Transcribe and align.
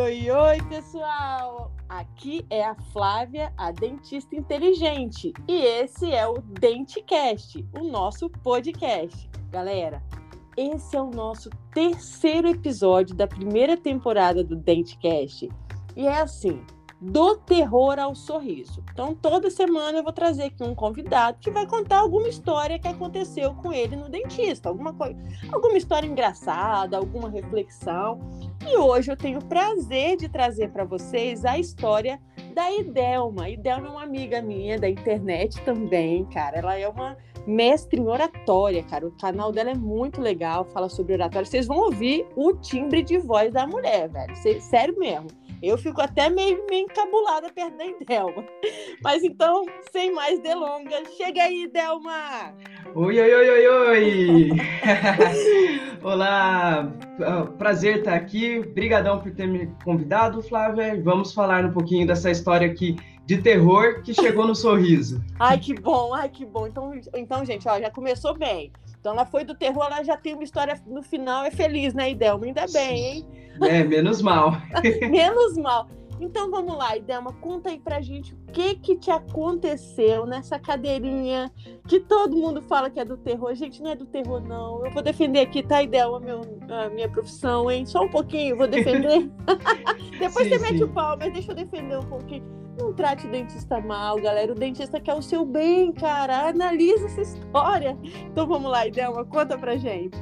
Oi, 0.00 0.28
oi, 0.28 0.60
pessoal! 0.68 1.70
Aqui 1.88 2.44
é 2.50 2.64
a 2.64 2.74
Flávia, 2.74 3.52
a 3.56 3.70
dentista 3.70 4.34
inteligente, 4.34 5.32
e 5.46 5.54
esse 5.54 6.10
é 6.10 6.26
o 6.26 6.40
Dentecast, 6.40 7.64
o 7.72 7.84
nosso 7.84 8.28
podcast. 8.28 9.30
Galera, 9.52 10.02
esse 10.56 10.96
é 10.96 11.00
o 11.00 11.10
nosso 11.10 11.48
terceiro 11.72 12.48
episódio 12.48 13.14
da 13.14 13.28
primeira 13.28 13.76
temporada 13.76 14.42
do 14.42 14.56
Dentecast. 14.56 15.48
E 15.94 16.08
é 16.08 16.22
assim, 16.22 16.60
do 17.04 17.36
terror 17.36 17.98
ao 17.98 18.14
sorriso. 18.14 18.82
Então, 18.90 19.14
toda 19.14 19.50
semana 19.50 19.98
eu 19.98 20.02
vou 20.02 20.12
trazer 20.12 20.44
aqui 20.44 20.62
um 20.62 20.74
convidado 20.74 21.38
que 21.38 21.50
vai 21.50 21.66
contar 21.66 21.98
alguma 21.98 22.28
história 22.28 22.78
que 22.78 22.88
aconteceu 22.88 23.54
com 23.54 23.72
ele 23.72 23.94
no 23.94 24.08
dentista, 24.08 24.70
alguma 24.70 24.94
coisa, 24.94 25.18
alguma 25.52 25.76
história 25.76 26.06
engraçada, 26.06 26.96
alguma 26.96 27.28
reflexão. 27.28 28.18
E 28.66 28.76
hoje 28.78 29.12
eu 29.12 29.16
tenho 29.16 29.38
o 29.38 29.44
prazer 29.44 30.16
de 30.16 30.28
trazer 30.28 30.70
para 30.70 30.84
vocês 30.84 31.44
a 31.44 31.58
história 31.58 32.18
da 32.54 32.72
Idelma. 32.72 33.50
Idelma 33.50 33.86
é 33.86 33.90
uma 33.90 34.02
amiga 34.02 34.40
minha 34.40 34.78
da 34.78 34.88
internet 34.88 35.60
também, 35.62 36.24
cara. 36.26 36.58
Ela 36.58 36.78
é 36.78 36.88
uma 36.88 37.18
mestre 37.46 38.00
em 38.00 38.06
oratória, 38.06 38.82
cara. 38.82 39.06
O 39.06 39.12
canal 39.12 39.52
dela 39.52 39.70
é 39.70 39.74
muito 39.74 40.22
legal, 40.22 40.64
fala 40.64 40.88
sobre 40.88 41.12
oratória. 41.12 41.44
Vocês 41.44 41.66
vão 41.66 41.78
ouvir 41.80 42.26
o 42.34 42.54
timbre 42.54 43.02
de 43.02 43.18
voz 43.18 43.52
da 43.52 43.66
mulher, 43.66 44.08
velho. 44.08 44.34
Sério 44.62 44.98
mesmo. 44.98 45.28
Eu 45.64 45.78
fico 45.78 46.02
até 46.02 46.28
meio, 46.28 46.62
meio 46.68 46.84
encabulada 46.84 47.50
perto 47.50 47.78
da 47.78 47.86
Idelma. 47.86 48.44
Mas 49.02 49.24
então, 49.24 49.64
sem 49.90 50.12
mais 50.12 50.38
delongas, 50.40 51.08
chega 51.16 51.42
aí, 51.42 51.62
Idelma! 51.62 52.54
Oi, 52.94 53.18
oi, 53.18 53.34
oi, 53.34 53.50
oi, 53.50 53.66
oi! 53.66 54.50
Olá, 56.04 56.92
ah, 57.22 57.46
prazer 57.56 57.98
estar 57.98 58.14
aqui. 58.14 58.58
Obrigadão 58.58 59.20
por 59.20 59.32
ter 59.32 59.46
me 59.46 59.66
convidado, 59.82 60.42
Flávia. 60.42 61.00
Vamos 61.02 61.32
falar 61.32 61.64
um 61.64 61.72
pouquinho 61.72 62.06
dessa 62.06 62.30
história 62.30 62.66
aqui 62.66 62.96
de 63.26 63.38
terror 63.38 64.02
que 64.02 64.12
chegou 64.12 64.46
no 64.46 64.54
sorriso. 64.54 65.22
Ai, 65.38 65.58
que 65.58 65.74
bom, 65.74 66.12
ai, 66.12 66.28
que 66.28 66.44
bom. 66.44 66.66
Então, 66.66 66.92
então 67.14 67.44
gente, 67.44 67.68
ó, 67.68 67.78
já 67.80 67.90
começou 67.90 68.36
bem. 68.36 68.70
Então 69.00 69.12
ela 69.12 69.26
foi 69.26 69.44
do 69.44 69.54
terror, 69.54 69.84
ela 69.84 70.02
já 70.02 70.16
tem 70.16 70.34
uma 70.34 70.44
história 70.44 70.80
no 70.86 71.02
final, 71.02 71.44
é 71.44 71.50
feliz, 71.50 71.94
né, 71.94 72.10
Idelma? 72.10 72.46
Ainda 72.46 72.66
bem, 72.72 73.04
hein? 73.04 73.26
É, 73.62 73.84
menos 73.84 74.20
mal. 74.20 74.52
menos 75.10 75.56
mal. 75.56 75.88
Então 76.20 76.50
vamos 76.50 76.76
lá, 76.76 76.96
Idelma, 76.96 77.32
conta 77.34 77.70
aí 77.70 77.78
pra 77.78 78.00
gente 78.00 78.32
o 78.34 78.36
que 78.52 78.76
que 78.76 78.96
te 78.96 79.10
aconteceu 79.10 80.24
nessa 80.26 80.58
cadeirinha 80.58 81.50
que 81.88 81.98
todo 82.00 82.36
mundo 82.36 82.62
fala 82.62 82.88
que 82.88 83.00
é 83.00 83.04
do 83.04 83.16
terror. 83.16 83.54
Gente, 83.54 83.82
não 83.82 83.90
é 83.90 83.96
do 83.96 84.06
terror, 84.06 84.40
não. 84.40 84.84
Eu 84.86 84.92
vou 84.92 85.02
defender 85.02 85.40
aqui, 85.40 85.62
tá, 85.62 85.82
Idelma, 85.82 86.20
meu, 86.20 86.40
a 86.70 86.88
minha 86.88 87.08
profissão, 87.08 87.70
hein? 87.70 87.84
Só 87.84 88.04
um 88.04 88.08
pouquinho, 88.08 88.56
vou 88.56 88.68
defender. 88.68 89.30
Depois 90.18 90.46
sim, 90.46 90.50
você 90.50 90.58
sim. 90.58 90.72
mete 90.72 90.84
o 90.84 90.88
pau, 90.88 91.16
mas 91.18 91.32
deixa 91.32 91.50
eu 91.50 91.56
defender 91.56 91.98
um 91.98 92.06
pouquinho. 92.06 92.63
Não 92.78 92.92
trate 92.92 93.26
o 93.26 93.30
dentista 93.30 93.80
mal, 93.80 94.20
galera. 94.20 94.52
O 94.52 94.54
dentista 94.54 95.00
quer 95.00 95.14
o 95.14 95.22
seu 95.22 95.44
bem, 95.44 95.92
cara. 95.92 96.48
Analisa 96.48 97.06
essa 97.06 97.22
história. 97.22 97.96
Então 98.30 98.46
vamos 98.46 98.70
lá, 98.70 98.86
Idelma, 98.86 99.24
conta 99.24 99.56
pra 99.56 99.76
gente. 99.76 100.18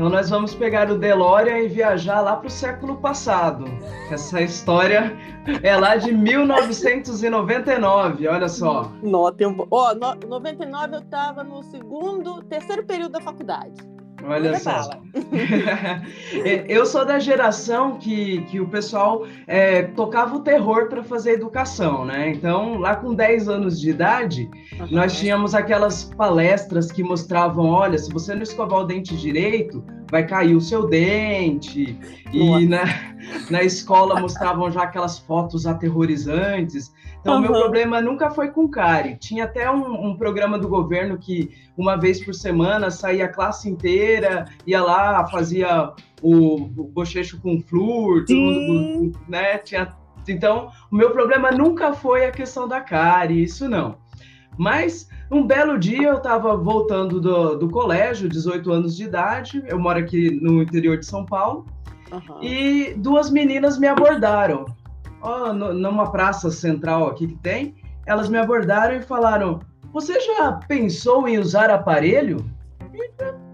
Então 0.00 0.08
nós 0.08 0.30
vamos 0.30 0.54
pegar 0.54 0.90
o 0.90 0.96
DeLorean 0.96 1.58
e 1.58 1.68
viajar 1.68 2.20
lá 2.20 2.36
para 2.36 2.46
o 2.46 2.50
século 2.50 2.96
passado. 2.98 3.66
Essa 4.10 4.40
história 4.40 5.14
é 5.62 5.76
lá 5.76 5.96
de 5.96 6.10
1999, 6.10 8.26
olha 8.26 8.48
só. 8.48 8.90
Nota, 9.02 9.44
ó, 9.70 9.94
no, 9.94 10.14
99 10.26 10.94
eu 10.94 11.00
estava 11.00 11.44
no 11.44 11.62
segundo, 11.64 12.42
terceiro 12.44 12.82
período 12.84 13.12
da 13.12 13.20
faculdade. 13.20 13.74
Olha 14.24 14.58
só. 14.58 14.90
É, 16.44 16.64
eu 16.68 16.86
sou 16.86 17.04
da 17.04 17.18
geração 17.18 17.98
que, 17.98 18.42
que 18.42 18.60
o 18.60 18.68
pessoal 18.68 19.26
é, 19.46 19.82
tocava 19.82 20.36
o 20.36 20.40
terror 20.40 20.88
para 20.88 21.02
fazer 21.02 21.32
educação, 21.32 22.04
né? 22.04 22.30
Então, 22.30 22.78
lá 22.78 22.94
com 22.94 23.12
10 23.12 23.48
anos 23.48 23.80
de 23.80 23.90
idade, 23.90 24.48
uhum. 24.78 24.86
nós 24.90 25.18
tínhamos 25.18 25.54
aquelas 25.54 26.04
palestras 26.04 26.92
que 26.92 27.02
mostravam: 27.02 27.66
olha, 27.66 27.98
se 27.98 28.12
você 28.12 28.34
não 28.34 28.42
escovar 28.42 28.80
o 28.80 28.84
dente 28.84 29.16
direito, 29.16 29.84
vai 30.10 30.26
cair 30.26 30.54
o 30.54 30.60
seu 30.60 30.86
dente. 30.86 31.98
E 32.32 32.66
na, 32.66 32.84
na 33.50 33.62
escola 33.62 34.20
mostravam 34.20 34.70
já 34.70 34.82
aquelas 34.82 35.18
fotos 35.18 35.66
aterrorizantes. 35.66 36.92
Então, 37.20 37.34
uhum. 37.34 37.40
meu 37.42 37.52
problema 37.52 38.00
nunca 38.00 38.30
foi 38.30 38.48
com 38.48 38.68
cárie. 38.68 39.16
Tinha 39.16 39.44
até 39.44 39.70
um, 39.70 40.08
um, 40.08 40.16
programa 40.16 40.58
do 40.58 40.68
governo 40.68 41.18
que, 41.18 41.50
uma 41.76 41.96
vez 41.96 42.24
por 42.24 42.34
semana, 42.34 42.90
saía 42.90 43.26
a 43.26 43.28
classe 43.28 43.68
inteira, 43.68 44.46
ia 44.66 44.82
lá, 44.82 45.26
fazia 45.26 45.92
o, 46.22 46.54
o 46.54 46.84
bochecho 46.84 47.38
com 47.40 47.60
flúor, 47.60 48.24
tudo, 48.24 49.12
né? 49.28 49.58
Tinha, 49.58 49.94
então, 50.26 50.70
o 50.90 50.96
meu 50.96 51.10
problema 51.10 51.50
nunca 51.50 51.92
foi 51.92 52.24
a 52.24 52.30
questão 52.30 52.66
da 52.66 52.80
cárie, 52.80 53.42
isso 53.42 53.68
não. 53.68 53.98
Mas 54.60 55.08
um 55.30 55.46
belo 55.46 55.78
dia 55.78 56.08
eu 56.08 56.18
estava 56.18 56.54
voltando 56.54 57.18
do, 57.18 57.56
do 57.56 57.70
colégio, 57.70 58.28
18 58.28 58.70
anos 58.70 58.94
de 58.94 59.04
idade, 59.04 59.64
eu 59.66 59.78
moro 59.78 59.98
aqui 59.98 60.38
no 60.42 60.60
interior 60.60 60.98
de 60.98 61.06
São 61.06 61.24
Paulo, 61.24 61.64
uhum. 62.12 62.42
e 62.42 62.92
duas 62.98 63.30
meninas 63.30 63.78
me 63.78 63.86
abordaram 63.86 64.66
numa 65.54 66.12
praça 66.12 66.50
central 66.50 67.08
aqui 67.08 67.28
que 67.28 67.36
tem, 67.36 67.74
elas 68.04 68.28
me 68.28 68.36
abordaram 68.36 68.96
e 68.96 69.02
falaram: 69.02 69.60
Você 69.94 70.20
já 70.20 70.52
pensou 70.68 71.26
em 71.26 71.38
usar 71.38 71.70
aparelho? 71.70 72.44
E, 72.92 73.10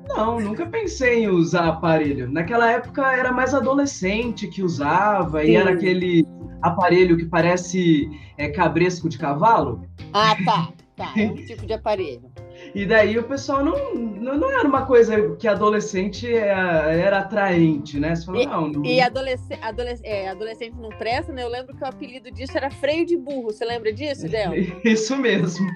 não, 0.08 0.40
nunca 0.40 0.66
pensei 0.66 1.22
em 1.22 1.28
usar 1.28 1.68
aparelho. 1.68 2.28
Naquela 2.28 2.68
época 2.68 3.12
era 3.12 3.30
mais 3.30 3.54
adolescente 3.54 4.48
que 4.48 4.60
usava 4.60 5.42
Sim. 5.42 5.50
e 5.50 5.54
era 5.54 5.70
aquele 5.70 6.26
aparelho 6.62 7.16
que 7.16 7.26
parece 7.26 8.10
é, 8.36 8.48
cabresco 8.48 9.08
de 9.08 9.18
cavalo. 9.18 9.86
Ah, 10.12 10.34
tá. 10.44 10.75
Tá, 10.96 11.12
é 11.16 11.26
um 11.26 11.34
tipo 11.44 11.66
de 11.66 11.74
aparelho. 11.74 12.32
E 12.74 12.86
daí 12.86 13.18
o 13.18 13.24
pessoal 13.24 13.62
não, 13.62 13.94
não, 13.94 14.38
não, 14.38 14.50
era 14.50 14.66
uma 14.66 14.86
coisa 14.86 15.36
que 15.36 15.46
adolescente 15.46 16.34
era, 16.34 16.90
era 16.90 17.18
atraente, 17.18 18.00
né? 18.00 18.14
Você 18.14 18.24
falou, 18.24 18.40
e, 18.40 18.46
não, 18.46 18.68
não... 18.68 18.84
e 18.84 18.98
adolescente, 19.00 19.60
adolescente, 19.62 20.06
é, 20.06 20.30
adolescente 20.30 20.74
não 20.74 20.88
presta, 20.88 21.34
né? 21.34 21.42
Eu 21.42 21.50
lembro 21.50 21.76
que 21.76 21.84
o 21.84 21.86
apelido 21.86 22.30
disso 22.30 22.56
era 22.56 22.70
freio 22.70 23.04
de 23.04 23.14
burro. 23.14 23.52
Você 23.52 23.64
lembra 23.64 23.92
disso, 23.92 24.26
Del? 24.26 24.52
Isso 24.82 25.14
mesmo. 25.18 25.66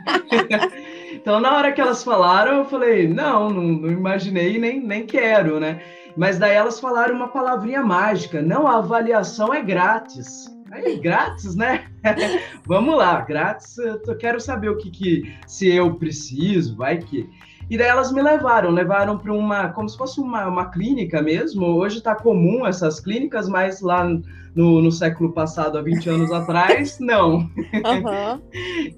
então, 1.13 1.39
na 1.39 1.55
hora 1.55 1.73
que 1.73 1.83
elas 1.83 2.03
falaram, 2.03 2.59
eu 2.59 2.65
falei, 2.65 3.07
não, 3.07 3.51
não, 3.51 3.63
não 3.63 3.91
imaginei 3.91 4.59
nem, 4.59 4.81
nem 4.81 5.05
quero, 5.05 5.61
né? 5.61 5.83
Mas 6.17 6.39
daí 6.39 6.55
elas 6.55 6.81
falaram 6.81 7.15
uma 7.15 7.29
palavrinha 7.29 7.83
mágica. 7.83 8.41
Não, 8.41 8.67
a 8.67 8.79
avaliação 8.79 9.53
é 9.53 9.63
grátis. 9.63 10.47
Aí, 10.71 10.99
grátis, 10.99 11.57
né? 11.57 11.87
Vamos 12.65 12.97
lá, 12.97 13.21
grátis. 13.23 13.77
Eu 13.79 14.17
quero 14.17 14.41
saber 14.41 14.69
o 14.69 14.77
que, 14.77 14.91
que 14.91 15.35
se 15.47 15.69
eu 15.69 15.95
preciso, 15.95 16.77
vai 16.77 16.99
que. 16.99 17.29
E 17.69 17.77
daí 17.77 17.89
elas 17.89 18.13
me 18.13 18.23
levaram, 18.23 18.71
levaram 18.71 19.19
para 19.19 19.33
uma, 19.33 19.69
como 19.69 19.89
se 19.89 19.97
fosse 19.97 20.21
uma, 20.21 20.47
uma 20.47 20.71
clínica 20.71 21.21
mesmo. 21.23 21.67
Hoje 21.67 21.99
está 21.99 22.15
comum 22.15 22.67
essas 22.67 23.01
clínicas, 23.01 23.49
mas 23.49 23.81
lá 23.81 24.05
no, 24.05 24.83
no, 24.83 24.91
século 24.91 25.33
passado, 25.33 25.79
há 25.79 25.83
20 25.83 26.09
anos 26.09 26.33
atrás, 26.33 26.99
não. 27.01 27.39
Uhum. 27.39 28.43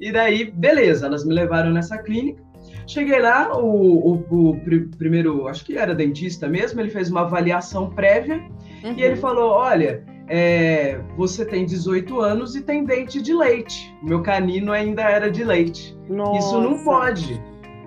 e 0.00 0.10
daí, 0.12 0.50
beleza, 0.50 1.06
elas 1.06 1.24
me 1.24 1.34
levaram 1.34 1.70
nessa 1.70 1.98
clínica. 1.98 2.42
Cheguei 2.86 3.20
lá, 3.20 3.56
o, 3.56 4.12
o, 4.12 4.50
o 4.50 4.60
pr 4.60 4.96
primeiro, 4.96 5.46
acho 5.48 5.64
que 5.64 5.76
era 5.76 5.94
dentista 5.94 6.48
mesmo, 6.48 6.80
ele 6.80 6.90
fez 6.90 7.10
uma 7.10 7.22
avaliação 7.22 7.90
prévia 7.90 8.36
uhum. 8.82 8.94
e 8.96 9.02
ele 9.02 9.14
uhum. 9.14 9.20
falou: 9.20 9.50
olha, 9.52 10.04
é, 10.34 10.98
você 11.14 11.44
tem 11.44 11.66
18 11.66 12.18
anos 12.18 12.56
e 12.56 12.62
tem 12.62 12.86
dente 12.86 13.20
de 13.20 13.34
leite. 13.34 13.94
O 14.02 14.06
meu 14.06 14.22
canino 14.22 14.72
ainda 14.72 15.02
era 15.02 15.30
de 15.30 15.44
leite. 15.44 15.94
Nossa. 16.08 16.38
Isso 16.38 16.58
não 16.58 16.82
pode. 16.82 17.34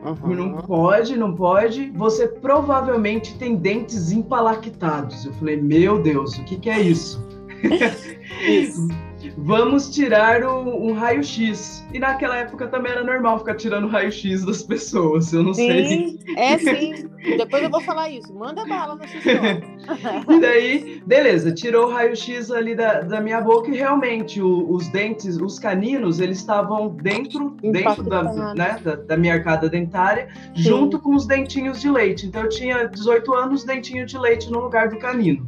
Uhum. 0.04 0.36
Não 0.36 0.58
pode, 0.62 1.18
não 1.18 1.34
pode. 1.34 1.90
Você 1.96 2.28
provavelmente 2.28 3.36
tem 3.40 3.56
dentes 3.56 4.12
empalactados. 4.12 5.26
Eu 5.26 5.34
falei, 5.34 5.60
meu 5.60 6.00
Deus, 6.00 6.38
o 6.38 6.44
que, 6.44 6.60
que 6.60 6.70
é 6.70 6.80
isso? 6.80 7.28
isso. 8.48 8.88
vamos 9.38 9.90
tirar 9.90 10.44
o, 10.44 10.88
um 10.88 10.94
raio-x. 10.94 11.86
E 11.94 12.00
naquela 12.00 12.38
época 12.38 12.68
também 12.68 12.92
era 12.92 13.04
normal 13.04 13.40
ficar 13.40 13.56
tirando 13.56 13.88
raio-x 13.88 14.46
das 14.46 14.64
pessoas, 14.64 15.32
eu 15.34 15.44
não 15.44 15.54
sim, 15.54 15.68
sei. 15.68 16.20
É 16.36 16.58
sim, 16.58 17.10
depois 17.38 17.64
eu 17.64 17.70
vou 17.70 17.82
falar 17.82 18.10
isso. 18.10 18.34
Manda 18.34 18.66
bala 18.66 18.96
na 18.96 19.08
sua 19.08 19.22
E 20.36 20.40
daí, 20.40 21.02
beleza, 21.06 21.52
tirou 21.52 21.88
o 21.88 21.92
raio-x 21.92 22.52
ali 22.52 22.76
da, 22.76 23.02
da 23.02 23.22
minha 23.22 23.42
boca 23.42 23.70
e 23.70 23.76
realmente 23.76 24.42
o, 24.42 24.70
os 24.72 24.88
dentes, 24.90 25.38
os 25.38 25.60
caninos, 25.60 26.20
eles 26.20 26.40
estavam 26.40 26.90
dentro, 26.90 27.56
dentro 27.62 28.04
da, 28.04 28.54
né, 28.54 28.80
da, 28.84 28.96
da, 28.96 29.18
minha 29.18 29.34
arcada 29.34 29.70
dentária, 29.70 30.28
sim. 30.56 30.64
junto 30.64 31.00
com 31.00 31.16
os 31.16 31.26
dentinhos 31.26 31.82
de 31.82 31.90
leite. 31.90 32.26
Então 32.26 32.44
eu 32.44 32.50
tinha 32.50 32.86
18 32.86 33.34
anos, 33.34 33.64
dentinho 33.64 34.06
de 34.06 34.18
leite 34.18 34.52
no 34.52 34.60
lugar 34.60 34.90
do 34.90 34.98
canino. 34.98 35.48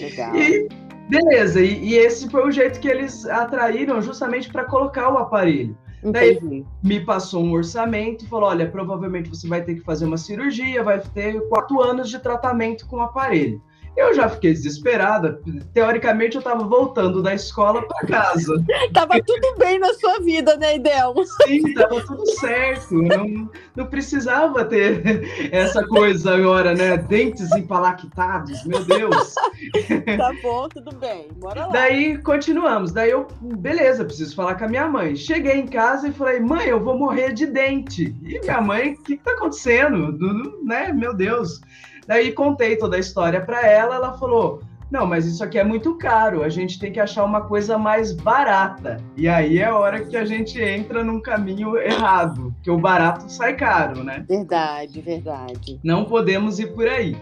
Legal. 0.00 0.34
E 0.34 0.68
Beleza, 1.08 1.60
e, 1.60 1.84
e, 1.84 1.94
esse 1.96 2.28
foi 2.30 2.46
o 2.46 2.50
jeito 2.50 2.80
que 2.80 2.88
eles 2.88 3.26
atraíram 3.26 4.00
justamente 4.00 4.50
para 4.50 4.64
colocar 4.64 5.10
o 5.12 5.18
aparelho. 5.18 5.76
Entendi. 6.02 6.40
Daí 6.40 6.66
me 6.82 7.00
passou 7.00 7.42
um 7.42 7.52
orçamento 7.52 8.24
e 8.24 8.28
falou: 8.28 8.48
olha, 8.48 8.70
provavelmente 8.70 9.28
você 9.28 9.48
vai 9.48 9.62
ter 9.62 9.74
que 9.74 9.80
fazer 9.80 10.04
uma 10.04 10.18
cirurgia, 10.18 10.82
vai 10.82 11.00
ter 11.00 11.40
quatro 11.48 11.80
anos 11.80 12.10
de 12.10 12.18
tratamento 12.18 12.86
com 12.86 12.96
o 12.96 13.02
aparelho. 13.02 13.62
Eu 13.96 14.12
já 14.14 14.28
fiquei 14.28 14.52
desesperada. 14.52 15.40
Teoricamente, 15.72 16.34
eu 16.34 16.40
estava 16.40 16.64
voltando 16.64 17.22
da 17.22 17.34
escola 17.34 17.82
para 17.82 18.06
casa. 18.06 18.64
tava 18.92 19.20
tudo 19.22 19.54
bem 19.56 19.78
na 19.78 19.94
sua 19.94 20.20
vida, 20.20 20.56
né, 20.56 20.76
Idelma? 20.76 21.24
Sim, 21.44 21.74
tava 21.74 22.00
tudo 22.04 22.26
certo. 22.32 22.94
Não, 22.94 23.50
não 23.76 23.86
precisava 23.86 24.64
ter 24.64 25.24
essa 25.52 25.86
coisa 25.86 26.34
agora, 26.34 26.74
né? 26.74 26.96
Dentes 26.96 27.50
empalactados, 27.52 28.64
meu 28.64 28.84
Deus. 28.84 29.34
tá 30.16 30.32
bom, 30.42 30.68
tudo 30.68 30.94
bem. 30.96 31.28
Bora 31.36 31.66
lá. 31.66 31.72
Daí 31.72 32.18
continuamos. 32.18 32.92
Daí 32.92 33.10
eu, 33.10 33.28
beleza, 33.40 34.04
preciso 34.04 34.34
falar 34.34 34.56
com 34.56 34.64
a 34.64 34.68
minha 34.68 34.88
mãe. 34.88 35.14
Cheguei 35.14 35.54
em 35.54 35.66
casa 35.66 36.08
e 36.08 36.12
falei, 36.12 36.40
mãe, 36.40 36.66
eu 36.66 36.82
vou 36.82 36.98
morrer 36.98 37.32
de 37.32 37.46
dente. 37.46 38.14
E 38.22 38.40
minha 38.40 38.60
mãe, 38.60 38.92
o 38.92 39.02
que, 39.02 39.16
que 39.16 39.24
tá 39.24 39.32
acontecendo? 39.32 40.18
Né? 40.64 40.92
Meu 40.92 41.14
Deus. 41.14 41.60
Daí 42.06 42.32
contei 42.32 42.76
toda 42.76 42.96
a 42.96 43.00
história 43.00 43.40
para 43.40 43.66
ela, 43.66 43.96
ela 43.96 44.18
falou: 44.18 44.60
"Não, 44.90 45.06
mas 45.06 45.26
isso 45.26 45.42
aqui 45.42 45.58
é 45.58 45.64
muito 45.64 45.96
caro, 45.96 46.42
a 46.42 46.48
gente 46.48 46.78
tem 46.78 46.92
que 46.92 47.00
achar 47.00 47.24
uma 47.24 47.42
coisa 47.42 47.78
mais 47.78 48.12
barata". 48.12 48.98
E 49.16 49.28
aí 49.28 49.58
é 49.58 49.66
a 49.66 49.76
hora 49.76 50.04
que 50.04 50.16
a 50.16 50.24
gente 50.24 50.60
entra 50.60 51.02
num 51.02 51.20
caminho 51.20 51.76
errado, 51.76 52.54
que 52.62 52.70
o 52.70 52.78
barato 52.78 53.30
sai 53.30 53.54
caro, 53.54 54.04
né? 54.04 54.24
Verdade, 54.28 55.00
verdade. 55.00 55.80
Não 55.82 56.04
podemos 56.04 56.58
ir 56.58 56.74
por 56.74 56.86
aí. 56.88 57.16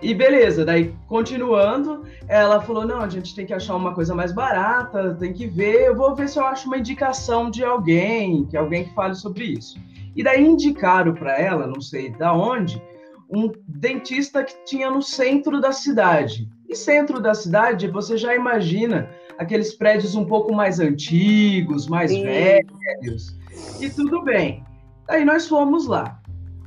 E 0.00 0.14
beleza, 0.14 0.64
daí 0.64 0.94
continuando, 1.08 2.04
ela 2.28 2.60
falou: 2.60 2.86
não, 2.86 3.00
a 3.00 3.08
gente 3.08 3.34
tem 3.34 3.46
que 3.46 3.54
achar 3.54 3.74
uma 3.74 3.94
coisa 3.94 4.14
mais 4.14 4.32
barata, 4.32 5.14
tem 5.14 5.32
que 5.32 5.46
ver, 5.46 5.88
eu 5.88 5.96
vou 5.96 6.14
ver 6.14 6.28
se 6.28 6.38
eu 6.38 6.44
acho 6.44 6.66
uma 6.66 6.78
indicação 6.78 7.50
de 7.50 7.64
alguém, 7.64 8.44
que 8.44 8.56
alguém 8.56 8.84
que 8.84 8.94
fale 8.94 9.14
sobre 9.14 9.44
isso. 9.44 9.78
E 10.14 10.22
daí 10.22 10.44
indicaram 10.44 11.12
para 11.12 11.36
ela, 11.38 11.66
não 11.66 11.80
sei 11.80 12.10
da 12.10 12.32
onde, 12.32 12.80
um 13.30 13.50
dentista 13.66 14.44
que 14.44 14.54
tinha 14.64 14.90
no 14.90 15.02
centro 15.02 15.60
da 15.60 15.72
cidade. 15.72 16.48
E 16.68 16.74
centro 16.74 17.20
da 17.20 17.34
cidade, 17.34 17.88
você 17.88 18.16
já 18.16 18.34
imagina 18.34 19.08
aqueles 19.38 19.74
prédios 19.74 20.14
um 20.14 20.24
pouco 20.24 20.54
mais 20.54 20.80
antigos, 20.80 21.86
mais 21.86 22.10
Sim. 22.10 22.24
velhos. 22.24 23.36
E 23.80 23.90
tudo 23.90 24.22
bem. 24.22 24.64
Aí 25.08 25.24
nós 25.24 25.46
fomos 25.46 25.86
lá. 25.86 26.20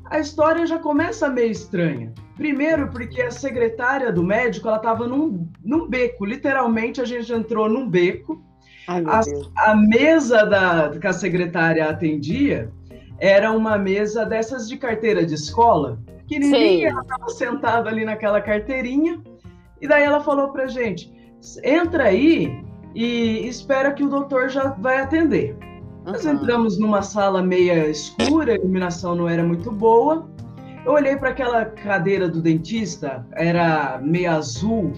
A 0.05 0.19
história 0.19 0.65
já 0.65 0.79
começa 0.79 1.29
meio 1.29 1.51
estranha. 1.51 2.13
Primeiro, 2.35 2.89
porque 2.89 3.21
a 3.21 3.31
secretária 3.31 4.11
do 4.11 4.23
médico 4.23 4.67
ela 4.67 4.77
estava 4.77 5.07
num, 5.07 5.49
num 5.63 5.87
beco. 5.87 6.23
Literalmente, 6.23 7.01
a 7.01 7.05
gente 7.05 7.33
entrou 7.33 7.67
num 7.67 7.89
beco. 7.89 8.41
Ai, 8.87 9.03
a, 9.05 9.71
a, 9.71 9.75
mesa 9.75 10.45
da, 10.45 10.91
que 10.97 11.07
a 11.07 11.11
secretária 11.11 11.89
atendia 11.89 12.71
era 13.19 13.51
uma 13.51 13.77
mesa 13.77 14.25
dessas 14.25 14.69
de 14.69 14.77
carteira 14.77 15.25
de 15.25 15.33
escola 15.33 15.99
pequenininha, 16.27 16.89
ela 16.89 17.01
estava 17.01 17.29
sentada 17.29 17.89
ali 17.89 18.03
naquela 18.03 18.41
carteirinha, 18.41 19.21
e 19.81 19.87
daí 19.87 20.03
ela 20.03 20.19
falou 20.19 20.49
pra 20.49 20.67
gente, 20.67 21.11
entra 21.63 22.05
aí 22.05 22.63
e 22.93 23.47
espera 23.47 23.93
que 23.93 24.03
o 24.03 24.09
doutor 24.09 24.49
já 24.49 24.69
vai 24.69 24.99
atender. 24.99 25.55
Uhum. 26.05 26.11
Nós 26.11 26.25
entramos 26.25 26.77
numa 26.77 27.01
sala 27.01 27.41
meia 27.41 27.87
escura, 27.87 28.53
a 28.53 28.55
iluminação 28.55 29.15
não 29.15 29.29
era 29.29 29.43
muito 29.43 29.71
boa. 29.71 30.27
Eu 30.85 30.93
olhei 30.93 31.17
para 31.17 31.29
aquela 31.29 31.65
cadeira 31.65 32.29
do 32.29 32.41
dentista, 32.41 33.25
era 33.33 33.99
meio 34.01 34.31
azul. 34.31 34.93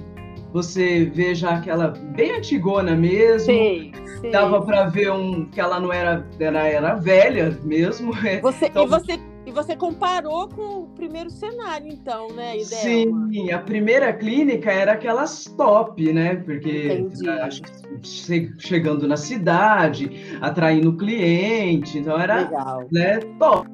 Você 0.54 1.06
vê 1.06 1.36
já 1.36 1.56
aquela 1.56 1.90
bem 1.90 2.38
antigona 2.38 2.96
mesmo. 2.96 3.52
Sim, 3.52 3.92
sim. 4.22 4.32
Dava 4.32 4.62
para 4.62 4.86
ver 4.86 5.12
um 5.12 5.46
que 5.46 5.60
ela 5.60 5.80
não 5.80 5.92
era, 5.92 6.28
era, 6.40 6.68
era 6.68 6.96
velha 6.96 7.58
mesmo. 7.64 8.14
Você, 8.42 8.68
então, 8.68 8.86
e 8.86 8.88
você 8.88 9.20
e 9.50 9.52
você 9.52 9.76
comparou 9.76 10.48
com 10.48 10.84
o 10.84 10.88
primeiro 10.90 11.32
cenário, 11.32 11.88
então, 11.88 12.28
né? 12.28 12.60
Ideia, 12.62 12.66
Sim, 12.66 13.52
a 13.52 13.58
primeira 13.58 14.14
clínica 14.14 14.72
era 14.72 14.92
aquelas 14.92 15.46
top, 15.46 16.14
né? 16.14 16.36
Porque 16.36 17.08
acho 17.42 17.64
que 17.64 18.54
chegando 18.60 19.08
na 19.08 19.18
cidade, 19.18 20.38
atraindo 20.40 20.96
cliente, 20.96 21.98
então 21.98 22.20
era 22.20 22.42
Legal. 22.42 22.88
né, 22.92 23.20
top. 23.40 23.68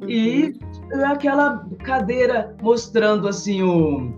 Uhum. 0.00 0.08
E 0.08 0.54
aquela 1.04 1.66
cadeira 1.82 2.54
mostrando 2.62 3.26
assim 3.26 3.62
o, 3.64 4.14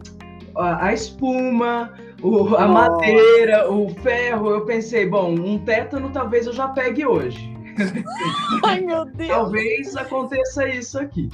a, 0.55 0.89
a 0.89 0.93
espuma, 0.93 1.95
o, 2.23 2.55
a 2.55 2.69
madeira, 2.69 3.73
o 3.73 3.89
ferro. 4.03 4.51
Eu 4.51 4.67
pensei, 4.67 5.09
bom, 5.09 5.31
um 5.31 5.59
tétano 5.59 6.11
talvez 6.11 6.47
eu 6.47 6.53
já 6.53 6.69
pegue 6.69 7.07
hoje. 7.07 7.52
Ai, 8.65 8.81
meu 8.81 9.05
Deus! 9.05 9.29
Talvez 9.29 9.97
aconteça 9.97 10.69
isso 10.69 10.99
aqui. 10.99 11.29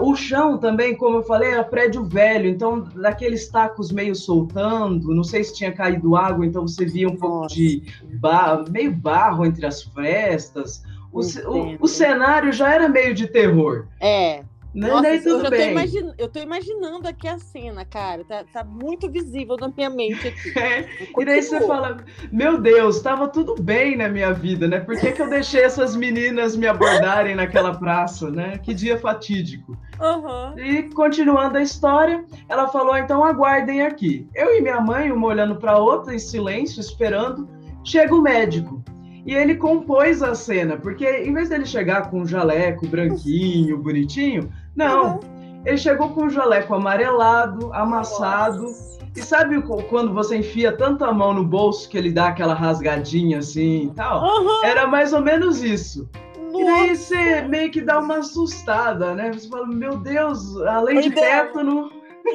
O 0.00 0.16
chão 0.16 0.56
também, 0.56 0.96
como 0.96 1.18
eu 1.18 1.22
falei, 1.22 1.50
era 1.50 1.62
prédio 1.62 2.02
velho, 2.04 2.48
então 2.48 2.80
daqueles 2.80 3.48
tacos 3.48 3.92
meio 3.92 4.14
soltando, 4.14 5.14
não 5.14 5.22
sei 5.22 5.44
se 5.44 5.54
tinha 5.54 5.70
caído 5.70 6.16
água, 6.16 6.46
então 6.46 6.66
você 6.66 6.86
via 6.86 7.06
um 7.06 7.16
pouco 7.16 7.48
de 7.48 7.82
barro, 8.14 8.64
meio 8.70 8.90
barro 8.90 9.44
entre 9.44 9.66
as 9.66 9.82
frestas. 9.82 10.82
O, 11.12 11.20
o, 11.20 11.76
o, 11.80 11.86
cenário 11.86 12.50
já 12.50 12.72
era 12.72 12.88
meio 12.88 13.14
de 13.14 13.26
terror. 13.26 13.86
É, 14.00 14.42
não, 14.74 15.02
Nossa, 15.02 15.18
tudo 15.22 15.44
eu, 15.44 15.50
bem. 15.50 15.60
Tô 15.60 15.70
imagin... 15.70 16.12
eu 16.16 16.28
tô 16.28 16.40
imaginando 16.40 17.06
aqui 17.06 17.28
a 17.28 17.38
cena, 17.38 17.84
cara. 17.84 18.24
Tá, 18.24 18.44
tá 18.50 18.64
muito 18.64 19.10
visível 19.10 19.56
na 19.60 19.68
minha 19.68 19.90
mente 19.90 20.28
aqui. 20.28 20.52
É. 20.62 20.88
E 21.18 21.24
daí 21.24 21.42
você 21.42 21.60
fala, 21.66 21.98
meu 22.30 22.60
Deus, 22.60 23.00
tava 23.00 23.26
tudo 23.28 23.60
bem 23.60 23.96
na 23.96 24.08
minha 24.08 24.32
vida, 24.32 24.68
né? 24.68 24.80
Por 24.80 24.98
que, 24.98 25.12
que 25.12 25.20
eu 25.20 25.28
deixei 25.28 25.62
essas 25.62 25.96
meninas 25.96 26.56
me 26.56 26.66
abordarem 26.66 27.34
naquela 27.34 27.74
praça, 27.74 28.30
né? 28.30 28.58
Que 28.58 28.72
dia 28.72 28.98
fatídico. 28.98 29.76
Uhum. 30.00 30.58
E 30.58 30.82
continuando 30.94 31.58
a 31.58 31.62
história, 31.62 32.24
ela 32.48 32.68
falou: 32.68 32.96
então 32.96 33.24
aguardem 33.24 33.82
aqui. 33.82 34.28
Eu 34.34 34.56
e 34.56 34.60
minha 34.60 34.80
mãe, 34.80 35.10
uma 35.10 35.26
olhando 35.26 35.56
para 35.56 35.78
outra, 35.78 36.14
em 36.14 36.18
silêncio, 36.18 36.80
esperando. 36.80 37.48
Chega 37.84 38.14
o 38.14 38.22
médico. 38.22 38.82
E 39.24 39.34
ele 39.34 39.54
compôs 39.54 40.22
a 40.22 40.34
cena, 40.34 40.76
porque 40.76 41.06
em 41.06 41.32
vez 41.32 41.48
dele 41.48 41.64
chegar 41.64 42.10
com 42.10 42.22
um 42.22 42.26
jaleco 42.26 42.86
branquinho, 42.88 43.78
bonitinho, 43.78 44.50
não. 44.76 45.14
Uhum. 45.14 45.20
Ele 45.64 45.76
chegou 45.76 46.08
com 46.10 46.24
um 46.24 46.30
jaleco 46.30 46.74
amarelado, 46.74 47.72
amassado. 47.72 48.62
Nossa. 48.62 48.92
E 49.14 49.22
sabe 49.22 49.60
quando 49.62 50.14
você 50.14 50.38
enfia 50.38 50.72
tanto 50.72 51.04
a 51.04 51.12
mão 51.12 51.34
no 51.34 51.44
bolso 51.44 51.88
que 51.88 51.98
ele 51.98 52.10
dá 52.10 52.28
aquela 52.28 52.54
rasgadinha 52.54 53.38
assim 53.38 53.84
e 53.84 53.90
tal? 53.94 54.22
Uhum. 54.22 54.64
Era 54.64 54.86
mais 54.86 55.12
ou 55.12 55.20
menos 55.20 55.62
isso. 55.62 56.08
Nossa. 56.50 56.60
E 56.60 56.64
daí 56.64 56.96
você 56.96 57.42
meio 57.42 57.70
que 57.70 57.80
dá 57.82 57.98
uma 57.98 58.18
assustada, 58.18 59.14
né? 59.14 59.32
Você 59.32 59.48
fala, 59.48 59.66
meu 59.66 59.98
Deus, 59.98 60.56
além 60.62 61.00
de 61.00 61.10
tétano 61.10 61.90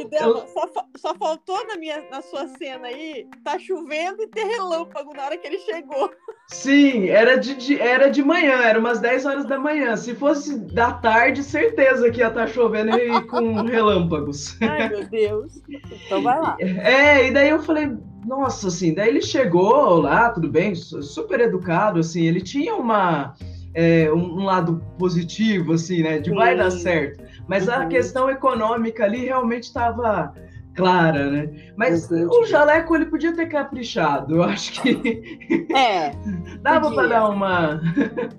dela, 0.10 0.46
só, 0.48 0.70
só 0.96 1.16
faltou 1.16 1.66
na, 1.68 1.78
minha, 1.78 2.04
na 2.10 2.22
sua 2.22 2.48
cena 2.48 2.88
aí, 2.88 3.28
tá 3.44 3.58
chovendo 3.58 4.24
e 4.24 4.28
ter 4.28 4.46
relâmpago 4.46 5.14
na 5.14 5.26
hora 5.26 5.38
que 5.38 5.48
ele 5.48 5.60
chegou. 5.60 6.12
Sim, 6.50 7.10
era 7.10 7.38
de, 7.38 7.56
de, 7.56 7.80
era 7.80 8.10
de 8.10 8.24
manhã, 8.24 8.62
era 8.64 8.80
umas 8.80 9.00
10 9.00 9.26
horas 9.26 9.46
da 9.46 9.60
manhã. 9.60 9.98
Se 9.98 10.16
fosse 10.16 10.58
da 10.58 10.94
tarde, 10.94 11.44
certeza 11.44 12.10
que 12.10 12.20
ia 12.22 12.28
estar 12.28 12.46
tá 12.46 12.48
chovendo 12.48 12.98
e 12.98 13.22
com 13.28 13.64
relâmpagos. 13.64 14.58
Ai, 14.62 14.90
meu 14.90 15.04
Deus. 15.10 15.62
Então 16.06 16.22
vai 16.22 16.40
lá. 16.40 16.58
É, 16.88 17.28
e 17.28 17.32
daí 17.32 17.50
eu 17.50 17.62
falei, 17.62 17.92
nossa, 18.26 18.68
assim, 18.68 18.94
daí 18.94 19.10
ele 19.10 19.22
chegou 19.22 20.00
lá, 20.00 20.30
tudo 20.30 20.50
bem, 20.50 20.76
super 20.76 21.40
educado, 21.40 22.00
assim, 22.00 22.26
ele 22.26 22.42
tinha 22.42 22.76
uma. 22.76 23.34
É, 23.74 24.12
um, 24.12 24.44
lado 24.44 24.84
positivo, 24.98 25.74
assim, 25.74 26.02
né? 26.02 26.20
De 26.20 26.30
Sim. 26.30 26.36
vai 26.36 26.58
dar 26.58 26.72
certo. 26.72 27.24
Mas 27.48 27.68
uhum. 27.68 27.74
a 27.74 27.86
questão 27.86 28.30
econômica 28.30 29.04
ali 29.06 29.26
realmente 29.26 29.64
estava 29.64 30.34
clara, 30.76 31.30
né? 31.30 31.74
Mas 31.76 32.10
o 32.12 32.46
jaleco 32.46 32.96
ele 32.96 33.08
podia 33.08 33.34
ter 33.34 33.48
caprichado, 33.48 34.36
eu 34.36 34.44
acho 34.44 34.82
que 34.82 35.68
é, 35.76 36.12
dava 36.62 36.92
para 36.94 37.08
dar 37.08 37.30
uma. 37.30 37.82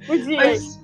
Podia. 0.07 0.37
Mas... 0.37 0.81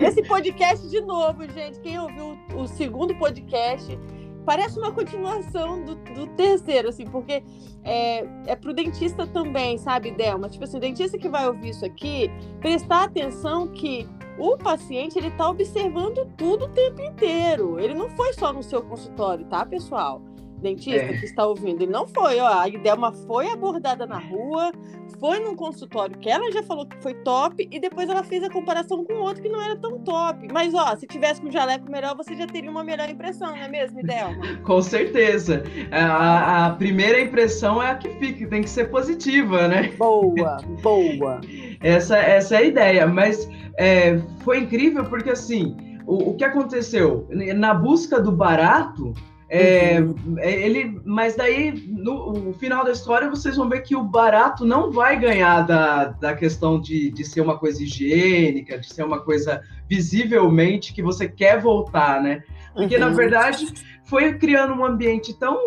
Esse 0.00 0.22
podcast 0.22 0.88
de 0.88 1.00
novo, 1.00 1.48
gente. 1.48 1.78
Quem 1.80 1.98
ouviu 1.98 2.38
o 2.56 2.66
segundo 2.66 3.14
podcast 3.16 3.98
parece 4.44 4.78
uma 4.78 4.90
continuação 4.90 5.84
do, 5.84 5.94
do 5.94 6.26
terceiro, 6.28 6.88
assim, 6.88 7.04
porque 7.04 7.42
é, 7.84 8.26
é 8.46 8.56
pro 8.56 8.72
dentista 8.72 9.26
também, 9.26 9.76
sabe, 9.76 10.10
Delma? 10.10 10.48
Tipo 10.48 10.64
assim, 10.64 10.78
o 10.78 10.80
dentista 10.80 11.18
que 11.18 11.28
vai 11.28 11.46
ouvir 11.46 11.68
isso 11.68 11.84
aqui, 11.84 12.30
prestar 12.58 13.04
atenção 13.04 13.68
que 13.68 14.08
o 14.38 14.56
paciente 14.56 15.18
ele 15.18 15.28
está 15.28 15.50
observando 15.50 16.24
tudo 16.36 16.66
o 16.66 16.68
tempo 16.68 17.02
inteiro. 17.02 17.78
Ele 17.78 17.94
não 17.94 18.08
foi 18.10 18.32
só 18.32 18.52
no 18.52 18.62
seu 18.62 18.82
consultório, 18.82 19.44
tá, 19.46 19.66
pessoal? 19.66 20.22
Dentista 20.60 21.06
é. 21.06 21.18
que 21.18 21.24
está 21.24 21.46
ouvindo, 21.46 21.82
ele 21.82 21.92
não 21.92 22.06
foi, 22.06 22.38
ó. 22.40 22.60
A 22.60 22.68
Idelma 22.68 23.12
foi 23.12 23.48
abordada 23.48 24.06
na 24.06 24.18
rua, 24.18 24.72
foi 25.20 25.38
num 25.38 25.54
consultório 25.54 26.18
que 26.18 26.28
ela 26.28 26.50
já 26.50 26.62
falou 26.62 26.86
que 26.86 26.96
foi 27.02 27.14
top 27.14 27.68
e 27.70 27.78
depois 27.78 28.08
ela 28.08 28.24
fez 28.24 28.42
a 28.42 28.50
comparação 28.50 29.04
com 29.04 29.14
outro 29.14 29.42
que 29.42 29.48
não 29.48 29.62
era 29.62 29.76
tão 29.76 29.98
top. 30.00 30.48
Mas, 30.52 30.74
ó, 30.74 30.96
se 30.96 31.06
tivesse 31.06 31.40
com 31.40 31.50
jaleco 31.50 31.90
melhor, 31.90 32.16
você 32.16 32.34
já 32.34 32.46
teria 32.46 32.70
uma 32.70 32.82
melhor 32.82 33.08
impressão, 33.08 33.50
não 33.50 33.62
é 33.62 33.68
mesmo, 33.68 34.00
Idelma? 34.00 34.42
com 34.64 34.82
certeza. 34.82 35.62
A, 35.92 36.66
a 36.66 36.70
primeira 36.70 37.20
impressão 37.20 37.82
é 37.82 37.90
a 37.90 37.94
que 37.94 38.08
fica, 38.18 38.48
tem 38.48 38.62
que 38.62 38.70
ser 38.70 38.90
positiva, 38.90 39.68
né? 39.68 39.92
Boa, 39.96 40.56
boa. 40.82 41.40
essa, 41.80 42.16
essa 42.18 42.56
é 42.56 42.58
a 42.58 42.62
ideia, 42.62 43.06
mas 43.06 43.48
é, 43.76 44.18
foi 44.40 44.58
incrível 44.58 45.04
porque, 45.04 45.30
assim, 45.30 45.76
o, 46.06 46.30
o 46.30 46.34
que 46.34 46.44
aconteceu? 46.44 47.26
Na 47.30 47.74
busca 47.74 48.20
do 48.20 48.32
barato, 48.32 49.12
É, 49.50 49.98
uhum. 50.00 50.36
É, 50.38 50.52
ele, 50.52 51.00
mas 51.04 51.34
daí, 51.34 51.72
no, 51.88 52.32
no, 52.34 52.52
final 52.52 52.84
da 52.84 52.92
história, 52.92 53.30
vocês 53.30 53.56
vão 53.56 53.68
ver 53.68 53.80
que 53.80 53.96
o 53.96 54.04
barato 54.04 54.64
não 54.66 54.90
vai 54.90 55.18
ganhar 55.18 55.62
da, 55.62 56.06
da 56.06 56.34
questão 56.34 56.78
de, 56.78 57.10
de 57.10 57.24
ser 57.24 57.40
uma 57.40 57.58
coisa 57.58 57.82
higiênica, 57.82 58.78
de 58.78 58.92
ser 58.92 59.04
uma 59.04 59.20
coisa 59.20 59.62
visivelmente 59.88 60.92
que 60.92 61.02
você 61.02 61.26
quer 61.26 61.60
voltar, 61.60 62.22
né? 62.22 62.42
Porque, 62.74 62.96
uhum. 62.96 63.00
na 63.00 63.08
verdade, 63.08 63.66
foi 64.04 64.34
criando 64.34 64.74
um 64.74 64.84
ambiente 64.84 65.32
tão 65.32 65.58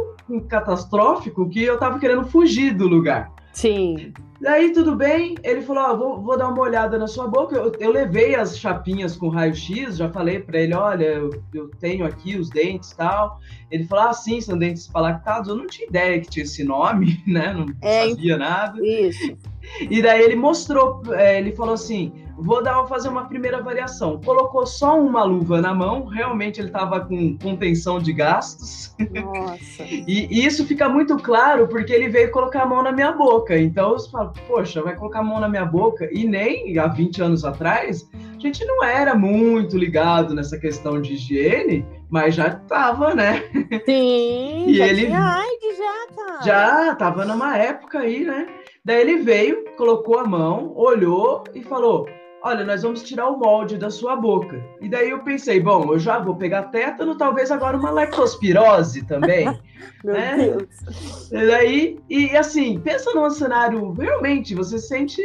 catastrófico 0.48 1.50
que 1.50 1.64
eu 1.64 1.80
tava 1.80 1.98
querendo 1.98 2.26
fugir 2.26 2.76
do 2.76 2.88
lugar. 2.88 3.32
Sim. 3.54 4.14
Daí 4.42 4.74
tudo 4.74 4.96
bem, 4.96 5.36
ele 5.44 5.62
falou: 5.62 5.84
ó, 5.84 5.96
vou, 5.96 6.22
vou, 6.22 6.38
dar 6.38 6.48
uma 6.48 6.62
olhada 6.62 6.98
na 6.98 7.06
sua 7.06 7.28
boca. 7.28 7.56
Eu, 7.56 7.72
eu 7.80 7.92
levei 7.92 8.34
as 8.34 8.58
chapinhas 8.58 9.16
com 9.16 9.30
raio-x, 9.30 9.98
já 9.98 10.10
falei 10.10 10.40
para 10.40 10.60
ele: 10.60 10.74
olha, 10.74 11.06
eu, 11.06 11.30
eu, 11.54 11.70
tenho 11.80 12.06
aqui 12.06 12.36
os 12.36 12.50
dentes 12.50 12.90
e 12.90 12.98
tal. 12.98 13.40
Ele 13.70 13.86
falou: 13.86 14.06
ah, 14.06 14.14
sim, 14.14 14.42
são 14.42 14.58
dentes 14.58 14.88
palactados. 14.88 15.48
Eu 15.48 15.56
não 15.56 15.68
tinha 15.68 15.88
ideia 15.88 16.20
que 16.20 16.28
tinha 16.28 16.44
esse 16.44 16.64
nome, 16.64 17.22
né? 17.28 17.54
Não 17.54 17.68
é, 17.82 18.10
sabia 18.10 18.38
nada. 18.38 18.84
Isso. 18.84 19.38
E 19.80 20.02
daí 20.02 20.24
ele 20.24 20.36
mostrou, 20.36 21.04
é, 21.14 21.38
ele 21.38 21.52
falou 21.52 21.76
assim: 21.76 22.12
vou 22.42 22.64
dar, 22.64 22.86
fazer 22.88 23.10
uma 23.10 23.26
primeira 23.26 23.62
variação. 23.62 24.20
Colocou 24.24 24.66
só 24.66 25.00
uma 25.00 25.24
luva 25.24 25.62
na 25.62 25.74
mão, 25.74 26.06
realmente 26.06 26.60
ele 26.60 26.68
estava 26.68 27.00
com 27.00 27.38
contenção 27.38 28.00
de 28.00 28.12
gastos. 28.12 28.94
Nossa. 29.12 29.84
e, 29.86 30.28
e, 30.30 30.46
isso 30.46 30.66
fica 30.66 30.90
muito 30.90 31.16
claro 31.18 31.68
porque 31.68 31.94
ele 31.94 32.10
veio 32.10 32.32
colocar 32.32 32.64
a 32.64 32.66
mão 32.66 32.82
na 32.82 32.92
minha 32.92 33.12
boca. 33.12 33.58
Então 33.58 33.92
você 33.94 34.10
fala, 34.10 34.34
poxa, 34.48 34.82
vai 34.82 34.96
colocar 34.96 35.20
a 35.20 35.24
mão 35.24 35.40
na 35.40 35.48
minha 35.48 35.66
boca? 35.66 36.10
E 36.12 36.26
nem 36.26 36.78
há 36.80 36.88
20 36.88 37.22
anos 37.22 37.46
atrás, 37.46 38.10
a 38.14 38.40
gente 38.40 38.66
não 38.66 38.84
era 38.84 39.14
muito 39.14 39.78
ligado 39.78 40.34
nessa 40.34 40.58
questão 40.58 41.00
de 41.00 41.14
higiene, 41.14 41.86
mas 42.10 42.34
já 42.34 42.48
estava, 42.48 43.14
né? 43.14 43.44
Sim, 43.86 44.66
e 44.68 44.76
já 44.76 44.88
ele 44.88 45.06
tinha 45.06 45.24
AIDS 45.24 45.78
já, 45.78 46.16
cara. 46.16 46.42
Já, 46.44 46.96
tava 46.96 47.24
numa 47.24 47.56
época 47.56 48.00
aí, 48.00 48.26
né? 48.26 48.48
Daí 48.84 49.02
ele 49.02 49.18
veio, 49.18 49.64
colocou 49.78 50.18
a 50.18 50.24
mão, 50.26 50.74
olhou 50.76 51.44
e 51.54 51.62
falou: 51.62 52.08
Olha, 52.44 52.66
nós 52.66 52.82
vamos 52.82 53.04
tirar 53.04 53.30
o 53.30 53.38
molde 53.38 53.78
da 53.78 53.92
sua 53.92 54.16
boca. 54.16 54.60
E 54.82 54.90
daí 54.90 55.12
eu 55.12 55.20
pensei, 55.20 55.60
bom, 55.60 55.94
eu 55.94 56.00
já 56.00 56.18
vou 56.18 56.36
pegar 56.36 56.64
tétano, 56.64 57.16
talvez 57.16 57.52
agora 57.52 57.78
uma 57.78 57.92
leptospirose 57.92 59.04
também. 59.04 59.46
Meu 60.04 60.14
né? 60.16 60.38
Deus. 60.38 61.32
E 61.32 61.48
daí, 61.48 62.00
e 62.10 62.36
assim, 62.36 62.80
pensa 62.80 63.14
num 63.14 63.30
cenário, 63.30 63.92
realmente, 63.94 64.56
você 64.56 64.80
sente 64.80 65.22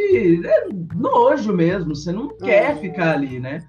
é, 0.46 0.66
nojo 0.94 1.52
mesmo, 1.54 1.94
você 1.94 2.12
não 2.12 2.28
quer 2.36 2.72
é. 2.72 2.76
ficar 2.76 3.14
ali, 3.14 3.40
né? 3.40 3.62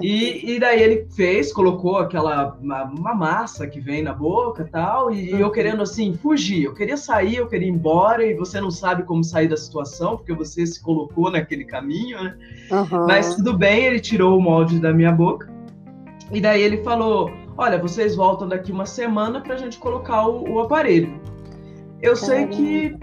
E, 0.00 0.54
e 0.54 0.60
daí 0.60 0.80
ele 0.80 1.06
fez, 1.14 1.52
colocou 1.52 1.98
aquela 1.98 2.56
uma, 2.60 2.84
uma 2.84 3.14
massa 3.14 3.66
que 3.66 3.80
vem 3.80 4.02
na 4.02 4.12
boca 4.12 4.68
tal, 4.70 5.12
e 5.12 5.32
uhum. 5.32 5.40
eu 5.40 5.50
querendo 5.50 5.82
assim 5.82 6.14
fugir. 6.14 6.64
Eu 6.64 6.74
queria 6.74 6.96
sair, 6.96 7.36
eu 7.36 7.48
queria 7.48 7.68
ir 7.68 7.72
embora, 7.72 8.24
e 8.24 8.34
você 8.34 8.60
não 8.60 8.70
sabe 8.70 9.02
como 9.02 9.24
sair 9.24 9.48
da 9.48 9.56
situação, 9.56 10.16
porque 10.16 10.32
você 10.32 10.64
se 10.64 10.80
colocou 10.82 11.30
naquele 11.30 11.64
caminho, 11.64 12.22
né? 12.22 12.36
Uhum. 12.70 13.06
Mas 13.06 13.34
tudo 13.34 13.56
bem, 13.56 13.84
ele 13.84 14.00
tirou 14.00 14.38
o 14.38 14.40
molde 14.40 14.78
da 14.78 14.92
minha 14.92 15.12
boca. 15.12 15.50
E 16.30 16.40
daí 16.40 16.62
ele 16.62 16.82
falou: 16.82 17.30
Olha, 17.56 17.78
vocês 17.78 18.14
voltam 18.14 18.48
daqui 18.48 18.70
uma 18.70 18.86
semana 18.86 19.40
para 19.40 19.54
a 19.54 19.58
gente 19.58 19.78
colocar 19.78 20.26
o, 20.28 20.52
o 20.52 20.60
aparelho. 20.60 21.20
Eu 22.02 22.14
Caramba. 22.14 22.16
sei 22.16 22.46
que, 22.46 22.96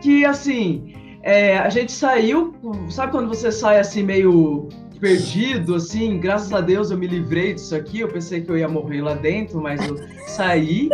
que 0.00 0.24
assim, 0.24 0.94
é, 1.22 1.58
a 1.58 1.68
gente 1.68 1.92
saiu, 1.92 2.54
sabe 2.88 3.12
quando 3.12 3.28
você 3.28 3.52
sai 3.52 3.78
assim 3.78 4.02
meio 4.02 4.68
perdido, 4.98 5.74
assim, 5.74 6.18
graças 6.18 6.52
a 6.52 6.60
Deus 6.60 6.90
eu 6.90 6.98
me 6.98 7.06
livrei 7.06 7.54
disso 7.54 7.74
aqui. 7.74 8.00
Eu 8.00 8.08
pensei 8.08 8.40
que 8.40 8.50
eu 8.50 8.58
ia 8.58 8.68
morrer 8.68 9.02
lá 9.02 9.14
dentro, 9.14 9.60
mas 9.60 9.86
eu 9.86 9.96
saí. 10.26 10.88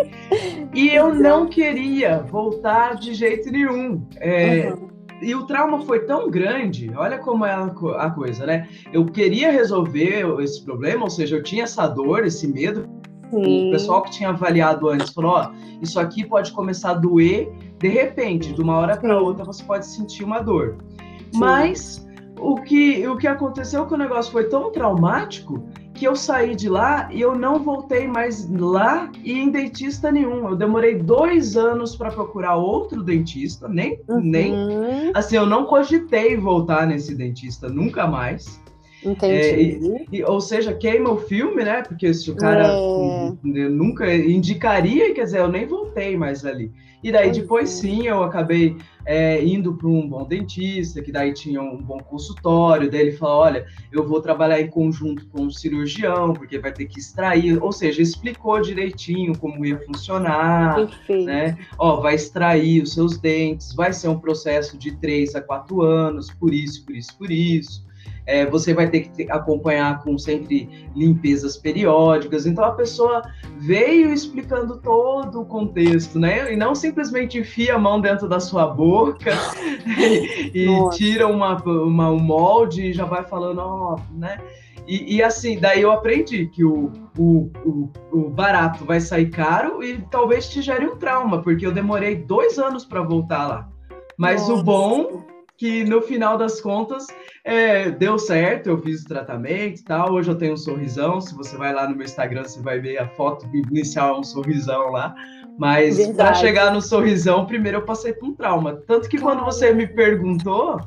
e 0.74 0.88
eu 0.90 1.14
não 1.14 1.46
queria 1.46 2.20
voltar 2.20 2.96
de 2.96 3.14
jeito 3.14 3.50
nenhum. 3.50 4.06
É, 4.16 4.72
uhum. 4.72 4.88
E 5.22 5.34
o 5.34 5.46
trauma 5.46 5.80
foi 5.82 6.00
tão 6.00 6.30
grande, 6.30 6.90
olha 6.96 7.18
como 7.18 7.46
é 7.46 7.52
a 7.52 8.10
coisa, 8.10 8.44
né? 8.44 8.68
Eu 8.92 9.06
queria 9.06 9.50
resolver 9.50 10.26
esse 10.40 10.62
problema, 10.62 11.04
ou 11.04 11.10
seja, 11.10 11.36
eu 11.36 11.42
tinha 11.42 11.64
essa 11.64 11.86
dor, 11.86 12.26
esse 12.26 12.46
medo. 12.46 12.86
O 13.32 13.70
pessoal 13.70 14.02
que 14.02 14.10
tinha 14.10 14.28
avaliado 14.28 14.88
antes 14.88 15.10
falou: 15.12 15.32
ó, 15.32 15.50
isso 15.80 15.98
aqui 15.98 16.26
pode 16.26 16.52
começar 16.52 16.90
a 16.90 16.94
doer 16.94 17.50
de 17.78 17.88
repente, 17.88 18.52
de 18.52 18.62
uma 18.62 18.78
hora 18.78 18.96
para 18.96 19.20
outra 19.20 19.44
você 19.44 19.62
pode 19.62 19.86
sentir 19.86 20.24
uma 20.24 20.40
dor. 20.40 20.76
Sim. 21.32 21.38
Mas 21.38 22.03
o 22.44 22.56
que, 22.56 23.06
o 23.08 23.16
que 23.16 23.26
aconteceu 23.26 23.84
é 23.84 23.86
que 23.86 23.94
o 23.94 23.96
negócio 23.96 24.30
foi 24.30 24.44
tão 24.44 24.70
traumático 24.70 25.66
que 25.94 26.04
eu 26.06 26.14
saí 26.14 26.54
de 26.54 26.68
lá 26.68 27.08
e 27.10 27.20
eu 27.20 27.34
não 27.34 27.60
voltei 27.60 28.06
mais 28.06 28.50
lá 28.50 29.10
e 29.22 29.32
em 29.32 29.50
dentista 29.50 30.12
nenhum. 30.12 30.48
Eu 30.48 30.56
demorei 30.56 30.98
dois 30.98 31.56
anos 31.56 31.96
para 31.96 32.10
procurar 32.10 32.56
outro 32.56 33.02
dentista, 33.02 33.68
nem, 33.68 34.00
uhum. 34.08 34.20
nem 34.20 34.54
assim, 35.14 35.36
eu 35.36 35.46
não 35.46 35.64
cogitei 35.64 36.36
voltar 36.36 36.86
nesse 36.86 37.14
dentista 37.14 37.68
nunca 37.68 38.06
mais. 38.06 38.60
Entendi. 39.04 39.34
É, 39.34 39.62
e, 39.62 40.06
e, 40.12 40.24
ou 40.24 40.40
seja, 40.40 40.72
queima 40.72 41.10
o 41.10 41.18
filme, 41.18 41.64
né? 41.64 41.82
Porque 41.82 42.12
se 42.14 42.30
o 42.30 42.36
cara 42.36 42.68
é. 42.68 43.68
nunca 43.68 44.12
indicaria, 44.14 45.12
quer 45.14 45.24
dizer, 45.24 45.40
eu 45.40 45.48
nem 45.48 45.66
voltei 45.66 46.16
mais 46.16 46.44
ali. 46.44 46.72
E 47.04 47.12
daí 47.12 47.30
depois 47.30 47.68
é. 47.68 47.72
sim 47.82 48.06
eu 48.06 48.22
acabei 48.22 48.78
é, 49.04 49.44
indo 49.44 49.74
para 49.74 49.86
um 49.86 50.08
bom 50.08 50.24
dentista, 50.24 51.02
que 51.02 51.12
daí 51.12 51.34
tinha 51.34 51.60
um 51.60 51.76
bom 51.76 51.98
consultório, 51.98 52.90
daí 52.90 53.02
ele 53.02 53.12
falou, 53.12 53.42
olha, 53.42 53.66
eu 53.92 54.08
vou 54.08 54.22
trabalhar 54.22 54.58
em 54.58 54.68
conjunto 54.68 55.26
com 55.26 55.42
o 55.42 55.46
um 55.46 55.50
cirurgião, 55.50 56.32
porque 56.32 56.58
vai 56.58 56.72
ter 56.72 56.86
que 56.86 56.98
extrair, 56.98 57.62
ou 57.62 57.72
seja, 57.72 58.00
explicou 58.00 58.58
direitinho 58.62 59.36
como 59.38 59.66
ia 59.66 59.78
funcionar, 59.80 60.76
Perfeito. 60.76 61.26
né? 61.26 61.58
Ó, 61.78 62.00
vai 62.00 62.14
extrair 62.14 62.82
os 62.82 62.94
seus 62.94 63.18
dentes, 63.18 63.74
vai 63.74 63.92
ser 63.92 64.08
um 64.08 64.18
processo 64.18 64.78
de 64.78 64.92
três 64.96 65.34
a 65.34 65.42
quatro 65.42 65.82
anos, 65.82 66.30
por 66.30 66.54
isso, 66.54 66.86
por 66.86 66.96
isso, 66.96 67.18
por 67.18 67.30
isso. 67.30 67.84
É, 68.26 68.46
você 68.46 68.72
vai 68.72 68.88
ter 68.88 69.00
que 69.02 69.30
acompanhar 69.30 70.02
com 70.02 70.16
sempre 70.16 70.88
limpezas 70.96 71.56
periódicas. 71.56 72.46
Então 72.46 72.64
a 72.64 72.72
pessoa 72.72 73.22
veio 73.58 74.12
explicando 74.12 74.78
todo 74.78 75.42
o 75.42 75.46
contexto, 75.46 76.18
né? 76.18 76.52
E 76.52 76.56
não 76.56 76.74
simplesmente 76.74 77.38
enfia 77.38 77.74
a 77.74 77.78
mão 77.78 78.00
dentro 78.00 78.28
da 78.28 78.40
sua 78.40 78.66
boca 78.66 79.32
e, 80.54 80.66
tira 80.92 81.26
uma, 81.26 81.56
uma, 81.62 82.10
um 82.10 82.18
molde 82.18 82.86
e 82.86 82.92
já 82.92 83.04
vai 83.04 83.24
falando, 83.24 83.58
ó, 83.58 83.98
né? 84.12 84.38
E, 84.86 85.16
e, 85.16 85.22
assim, 85.22 85.58
daí 85.58 85.80
eu 85.80 85.90
aprendi 85.90 86.46
que 86.46 86.62
o, 86.62 86.92
o, 87.18 87.50
o, 87.64 87.90
o, 88.12 88.28
barato 88.28 88.84
vai 88.84 89.00
sair 89.00 89.30
caro 89.30 89.82
e 89.82 89.98
talvez 90.10 90.48
te 90.48 90.60
gere 90.60 90.86
um 90.86 90.96
trauma, 90.96 91.40
porque 91.40 91.66
eu 91.66 91.72
demorei 91.72 92.16
dois 92.16 92.58
anos 92.58 92.84
para 92.84 93.00
voltar 93.00 93.46
lá. 93.46 93.68
Mas 94.18 94.46
Nossa. 94.46 94.60
o 94.60 94.62
bom 94.62 95.24
que 95.56 95.84
no 95.84 96.02
final 96.02 96.36
das 96.36 96.60
contas 96.60 97.06
é, 97.44 97.90
deu 97.90 98.18
certo, 98.18 98.70
eu 98.70 98.78
fiz 98.78 99.02
o 99.02 99.08
tratamento 99.08 99.80
e 99.80 99.84
tal. 99.84 100.14
Hoje 100.14 100.30
eu 100.30 100.34
tenho 100.34 100.54
um 100.54 100.56
sorrisão. 100.56 101.20
Se 101.20 101.34
você 101.34 101.54
vai 101.56 101.74
lá 101.74 101.86
no 101.86 101.94
meu 101.94 102.06
Instagram, 102.06 102.42
você 102.44 102.60
vai 102.60 102.80
ver 102.80 102.96
a 102.96 103.06
foto 103.06 103.46
inicial, 103.54 104.16
é 104.16 104.18
um 104.20 104.24
sorrisão 104.24 104.90
lá. 104.90 105.14
Mas 105.58 106.04
para 106.12 106.32
chegar 106.32 106.72
no 106.72 106.80
sorrisão, 106.80 107.44
primeiro 107.44 107.78
eu 107.78 107.82
passei 107.84 108.14
por 108.14 108.30
um 108.30 108.34
trauma. 108.34 108.82
Tanto 108.86 109.10
que 109.10 109.18
quando 109.18 109.44
você 109.44 109.74
me 109.74 109.86
perguntou, 109.86 110.80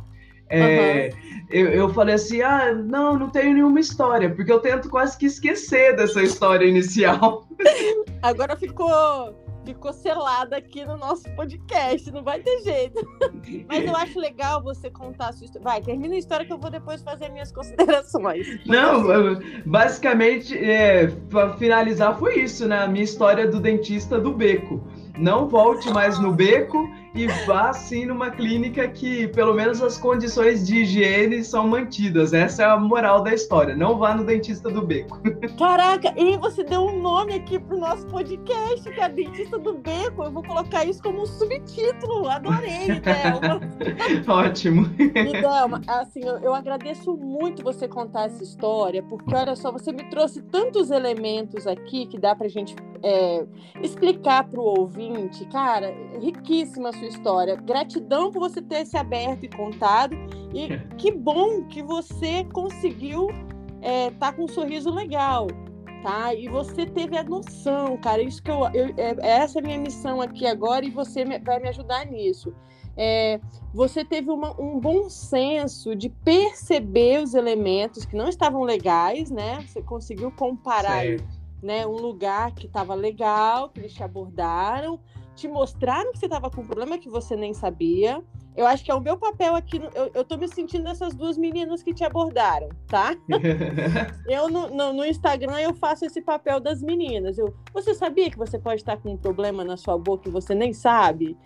é, 0.49 1.09
uhum. 1.13 1.45
eu, 1.51 1.67
eu 1.67 1.89
falei 1.93 2.15
assim: 2.15 2.41
ah, 2.41 2.73
não, 2.73 3.19
não 3.19 3.29
tenho 3.29 3.53
nenhuma 3.53 3.79
história, 3.79 4.29
porque 4.29 4.51
eu 4.51 4.59
tento 4.59 4.89
quase 4.89 5.15
que 5.15 5.27
esquecer 5.27 5.95
dessa 5.95 6.23
história 6.23 6.65
inicial. 6.65 7.47
Agora 8.23 8.57
ficou 8.57 8.89
ficou 9.67 9.91
selada 9.91 10.55
aqui 10.55 10.85
no 10.85 10.95
nosso 10.95 11.29
podcast, 11.35 12.09
não 12.11 12.23
vai 12.23 12.39
ter 12.39 12.61
jeito. 12.61 13.05
Mas 13.67 13.85
eu 13.85 13.95
acho 13.95 14.17
legal 14.17 14.63
você 14.63 14.89
contar 14.89 15.29
a 15.29 15.33
sua 15.33 15.43
história. 15.43 15.63
Vai, 15.63 15.81
termina 15.81 16.15
a 16.15 16.17
história 16.17 16.45
que 16.45 16.53
eu 16.53 16.57
vou 16.57 16.71
depois 16.71 17.01
fazer 17.01 17.29
minhas 17.29 17.51
considerações. 17.51 18.47
Não, 18.65 19.03
basicamente, 19.65 20.57
é, 20.57 21.07
para 21.29 21.53
finalizar, 21.57 22.17
foi 22.17 22.39
isso, 22.39 22.65
né? 22.65 22.79
A 22.79 22.87
minha 22.87 23.03
história 23.03 23.45
do 23.45 23.59
dentista 23.59 24.17
do 24.17 24.31
beco. 24.31 24.81
Não 25.17 25.47
volte 25.47 25.89
mais 25.91 26.19
no 26.19 26.31
beco 26.31 26.89
e 27.17 27.27
vá 27.45 27.73
sim 27.73 28.05
numa 28.05 28.29
clínica 28.29 28.87
que 28.87 29.27
pelo 29.29 29.53
menos 29.53 29.81
as 29.81 29.97
condições 29.97 30.67
de 30.67 30.81
higiene 30.81 31.43
são 31.43 31.67
mantidas. 31.67 32.31
Essa 32.31 32.63
é 32.63 32.65
a 32.65 32.77
moral 32.77 33.23
da 33.23 33.33
história. 33.33 33.75
Não 33.75 33.97
vá 33.97 34.13
no 34.13 34.23
dentista 34.23 34.69
do 34.69 34.81
beco. 34.81 35.19
Caraca, 35.57 36.13
e 36.15 36.37
você 36.37 36.63
deu 36.63 36.81
um 36.81 37.01
nome 37.01 37.33
aqui 37.33 37.57
pro 37.57 37.77
nosso 37.77 38.05
podcast, 38.07 38.89
que 38.89 38.99
é 38.99 39.09
Dentista 39.09 39.57
do 39.57 39.73
Beco. 39.73 40.23
Eu 40.23 40.31
vou 40.31 40.43
colocar 40.43 40.85
isso 40.85 41.01
como 41.01 41.23
um 41.23 41.25
subtítulo. 41.25 42.27
Adorei, 42.29 42.99
Thelma. 43.01 43.61
Ótimo. 44.27 44.85
E, 44.99 45.41
Thelma, 45.41 45.81
assim, 45.87 46.23
eu, 46.23 46.37
eu 46.37 46.53
agradeço 46.53 47.15
muito 47.17 47.63
você 47.63 47.87
contar 47.87 48.25
essa 48.25 48.43
história, 48.43 49.01
porque 49.01 49.33
olha 49.33 49.55
só, 49.55 49.71
você 49.71 49.91
me 49.91 50.03
trouxe 50.09 50.41
tantos 50.43 50.91
elementos 50.91 51.65
aqui 51.65 52.05
que 52.05 52.19
dá 52.19 52.35
pra 52.35 52.47
gente 52.47 52.75
é, 53.03 53.45
explicar 53.81 54.47
pro 54.49 54.61
ouvinte. 54.61 55.45
Cara, 55.45 55.93
riquíssima 56.19 56.89
a 56.89 56.93
sua 56.93 57.07
história. 57.07 57.55
Gratidão 57.55 58.31
por 58.31 58.39
você 58.39 58.61
ter 58.61 58.85
se 58.85 58.97
aberto 58.97 59.43
e 59.43 59.49
contado. 59.49 60.15
E 60.53 60.77
que 60.97 61.11
bom 61.11 61.63
que 61.65 61.81
você 61.81 62.43
conseguiu 62.45 63.27
estar 63.29 63.47
é, 63.81 64.11
tá 64.11 64.33
com 64.33 64.45
um 64.45 64.47
sorriso 64.47 64.89
legal. 64.89 65.47
tá? 66.03 66.33
E 66.33 66.47
você 66.47 66.85
teve 66.85 67.17
a 67.17 67.23
noção, 67.23 67.97
cara. 67.97 68.21
Isso 68.21 68.41
que 68.41 68.51
eu, 68.51 68.59
eu 68.73 68.93
é, 68.97 69.15
essa 69.21 69.59
é 69.59 69.61
a 69.61 69.65
minha 69.65 69.79
missão 69.79 70.21
aqui 70.21 70.45
agora 70.45 70.85
e 70.85 70.89
você 70.89 71.25
me, 71.25 71.39
vai 71.39 71.59
me 71.59 71.69
ajudar 71.69 72.05
nisso. 72.05 72.53
É, 72.99 73.39
você 73.71 74.03
teve 74.03 74.31
uma, 74.31 74.59
um 74.59 74.79
bom 74.79 75.07
senso 75.07 75.95
de 75.95 76.09
perceber 76.09 77.21
os 77.21 77.35
elementos 77.35 78.05
que 78.05 78.15
não 78.15 78.27
estavam 78.27 78.63
legais, 78.63 79.29
né? 79.29 79.63
Você 79.67 79.83
conseguiu 79.83 80.31
comparar 80.31 81.05
né, 81.61 81.85
um 81.85 81.95
lugar 81.95 82.51
que 82.53 82.67
estava 82.67 82.93
legal, 82.93 83.69
que 83.69 83.79
eles 83.79 83.93
te 83.93 84.03
abordaram, 84.03 84.99
te 85.35 85.47
mostraram 85.47 86.11
que 86.11 86.19
você 86.19 86.25
estava 86.25 86.49
com 86.49 86.61
um 86.61 86.65
problema 86.65 86.97
que 86.97 87.09
você 87.09 87.35
nem 87.35 87.53
sabia. 87.53 88.23
Eu 88.55 88.65
acho 88.65 88.83
que 88.83 88.89
é 88.89 88.95
o 88.95 88.99
meu 88.99 89.15
papel 89.17 89.53
aqui. 89.53 89.79
Eu, 89.93 90.09
eu 90.15 90.23
tô 90.23 90.35
me 90.35 90.47
sentindo 90.47 90.89
essas 90.89 91.13
duas 91.13 91.37
meninas 91.37 91.83
que 91.83 91.93
te 91.93 92.03
abordaram, 92.03 92.69
tá? 92.87 93.15
eu 94.27 94.49
no, 94.49 94.67
no, 94.69 94.93
no, 94.93 95.05
Instagram 95.05 95.59
eu 95.59 95.75
faço 95.75 96.05
esse 96.05 96.21
papel 96.21 96.59
das 96.59 96.81
meninas. 96.81 97.37
Eu, 97.37 97.55
você 97.71 97.93
sabia 97.93 98.31
que 98.31 98.37
você 98.37 98.57
pode 98.57 98.81
estar 98.81 98.97
com 98.97 99.11
um 99.11 99.17
problema 99.17 99.63
na 99.63 99.77
sua 99.77 99.95
boca 99.95 100.27
e 100.27 100.31
você 100.31 100.55
nem 100.55 100.73
sabe? 100.73 101.37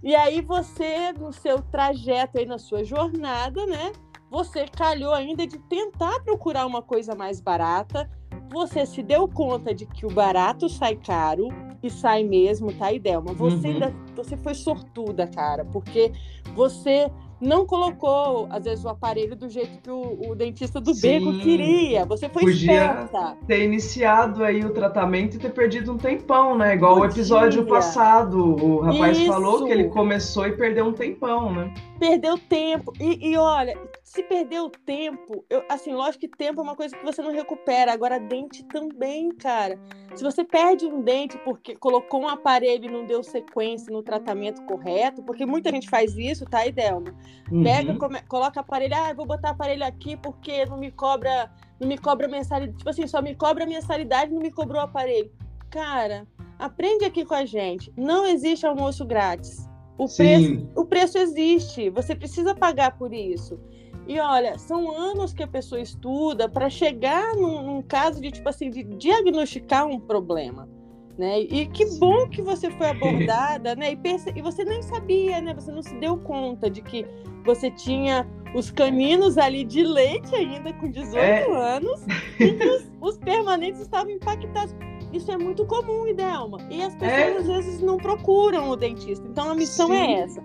E 0.00 0.14
aí 0.14 0.40
você, 0.40 1.12
no 1.12 1.32
seu 1.32 1.60
trajeto 1.60 2.38
aí, 2.38 2.46
na 2.46 2.58
sua 2.58 2.84
jornada, 2.84 3.66
né? 3.66 3.90
Você 4.30 4.64
calhou 4.66 5.12
ainda 5.12 5.44
de 5.44 5.58
tentar 5.58 6.20
procurar 6.20 6.66
uma 6.66 6.80
coisa 6.80 7.16
mais 7.16 7.40
barata. 7.40 8.08
Você 8.50 8.84
se 8.84 9.02
deu 9.02 9.28
conta 9.28 9.74
de 9.74 9.86
que 9.86 10.04
o 10.04 10.10
barato 10.10 10.68
sai 10.68 10.96
caro 10.96 11.48
e 11.82 11.88
sai 11.88 12.24
mesmo, 12.24 12.72
tá, 12.72 12.92
Idelma? 12.92 13.32
Você 13.32 13.68
uhum. 13.68 13.74
ainda 13.74 13.94
você 14.14 14.36
foi 14.36 14.54
sortuda, 14.54 15.26
cara, 15.26 15.64
porque 15.64 16.12
você 16.54 17.10
não 17.40 17.64
colocou, 17.64 18.46
às 18.50 18.64
vezes, 18.64 18.84
o 18.84 18.88
aparelho 18.88 19.34
do 19.34 19.48
jeito 19.48 19.78
que 19.80 19.90
o, 19.90 20.30
o 20.30 20.34
dentista 20.34 20.78
do 20.78 20.92
Sim, 20.92 21.20
beco 21.20 21.38
queria. 21.38 22.04
Você 22.04 22.28
foi 22.28 22.42
podia 22.42 22.72
esperta. 22.72 23.36
ter 23.46 23.64
iniciado 23.64 24.44
aí 24.44 24.62
o 24.62 24.70
tratamento 24.70 25.36
e 25.36 25.38
ter 25.38 25.50
perdido 25.50 25.92
um 25.92 25.96
tempão, 25.96 26.56
né? 26.56 26.74
Igual 26.74 26.96
podia. 26.96 27.08
o 27.08 27.12
episódio 27.12 27.64
passado, 27.66 28.38
o 28.38 28.80
rapaz 28.80 29.16
Isso. 29.16 29.26
falou 29.26 29.64
que 29.64 29.72
ele 29.72 29.84
começou 29.84 30.46
e 30.46 30.52
perdeu 30.52 30.84
um 30.84 30.92
tempão, 30.92 31.50
né? 31.50 31.72
Perdeu 32.00 32.38
tempo. 32.38 32.94
E, 32.98 33.28
e 33.28 33.36
olha, 33.36 33.78
se 34.02 34.22
perdeu 34.22 34.70
tempo, 34.70 35.44
eu, 35.50 35.62
assim, 35.68 35.92
lógico 35.92 36.20
que 36.20 36.28
tempo 36.28 36.58
é 36.58 36.62
uma 36.62 36.74
coisa 36.74 36.96
que 36.96 37.04
você 37.04 37.20
não 37.20 37.30
recupera. 37.30 37.92
Agora, 37.92 38.18
dente 38.18 38.64
também, 38.64 39.28
cara. 39.32 39.78
Se 40.14 40.24
você 40.24 40.42
perde 40.42 40.86
um 40.86 41.02
dente 41.02 41.36
porque 41.44 41.76
colocou 41.76 42.22
um 42.22 42.28
aparelho 42.28 42.86
e 42.86 42.90
não 42.90 43.04
deu 43.04 43.22
sequência 43.22 43.92
no 43.92 44.02
tratamento 44.02 44.62
correto, 44.62 45.22
porque 45.22 45.44
muita 45.44 45.70
gente 45.70 45.90
faz 45.90 46.16
isso, 46.16 46.46
tá, 46.46 46.66
Idelma? 46.66 47.14
Uhum. 47.52 47.62
Pega, 47.62 47.94
come, 47.96 48.22
coloca 48.22 48.60
aparelho, 48.60 48.94
ah, 48.96 49.12
vou 49.12 49.26
botar 49.26 49.50
aparelho 49.50 49.84
aqui 49.84 50.16
porque 50.16 50.64
não 50.64 50.78
me 50.78 50.90
cobra, 50.90 51.52
não 51.78 51.86
me 51.86 51.98
cobra 51.98 52.26
mensalidade. 52.26 52.78
Tipo 52.78 52.88
assim, 52.88 53.06
só 53.06 53.20
me 53.20 53.34
cobra 53.34 53.66
mensalidade, 53.66 54.32
não 54.32 54.40
me 54.40 54.50
cobrou 54.50 54.80
o 54.80 54.84
aparelho. 54.84 55.30
Cara, 55.68 56.26
aprende 56.58 57.04
aqui 57.04 57.26
com 57.26 57.34
a 57.34 57.44
gente. 57.44 57.92
Não 57.94 58.24
existe 58.24 58.64
almoço 58.64 59.04
grátis. 59.04 59.69
O 60.00 60.08
preço, 60.08 60.68
o 60.74 60.84
preço 60.86 61.18
existe. 61.18 61.90
Você 61.90 62.14
precisa 62.14 62.54
pagar 62.54 62.96
por 62.96 63.12
isso. 63.12 63.60
E 64.08 64.18
olha, 64.18 64.58
são 64.58 64.90
anos 64.90 65.34
que 65.34 65.42
a 65.42 65.46
pessoa 65.46 65.78
estuda 65.78 66.48
para 66.48 66.70
chegar 66.70 67.36
num, 67.36 67.62
num, 67.62 67.82
caso 67.82 68.18
de 68.18 68.30
tipo 68.30 68.48
assim 68.48 68.70
de 68.70 68.82
diagnosticar 68.82 69.86
um 69.86 70.00
problema, 70.00 70.66
né? 71.18 71.40
E 71.40 71.66
que 71.66 71.84
bom 71.98 72.26
que 72.30 72.40
você 72.40 72.70
foi 72.70 72.88
abordada, 72.90 73.76
né? 73.76 73.92
E, 73.92 73.96
perce... 73.96 74.32
e 74.34 74.40
você 74.40 74.64
nem 74.64 74.80
sabia, 74.80 75.42
né? 75.42 75.52
Você 75.52 75.70
não 75.70 75.82
se 75.82 75.94
deu 75.96 76.16
conta 76.16 76.70
de 76.70 76.80
que 76.80 77.04
você 77.44 77.70
tinha 77.70 78.26
os 78.54 78.70
caninos 78.70 79.36
ali 79.36 79.64
de 79.64 79.84
leite 79.84 80.34
ainda 80.34 80.72
com 80.72 80.90
18 80.90 81.16
é. 81.18 81.76
anos 81.76 82.00
e 82.40 82.52
que 82.52 82.68
os, 82.68 82.90
os, 83.02 83.18
permanentes 83.18 83.82
estavam 83.82 84.10
impactados. 84.10 84.74
Isso 85.12 85.30
é 85.30 85.36
muito 85.36 85.66
comum, 85.66 86.06
Idelma. 86.06 86.58
E 86.70 86.82
as 86.82 86.94
pessoas 86.94 87.10
é. 87.10 87.36
às 87.38 87.46
vezes 87.46 87.80
não 87.80 87.96
procuram 87.96 88.70
o 88.70 88.76
dentista. 88.76 89.26
Então 89.26 89.50
a 89.50 89.54
missão 89.54 89.92
é 89.92 89.96
Sim. 89.96 90.14
é 90.14 90.20
essa: 90.20 90.44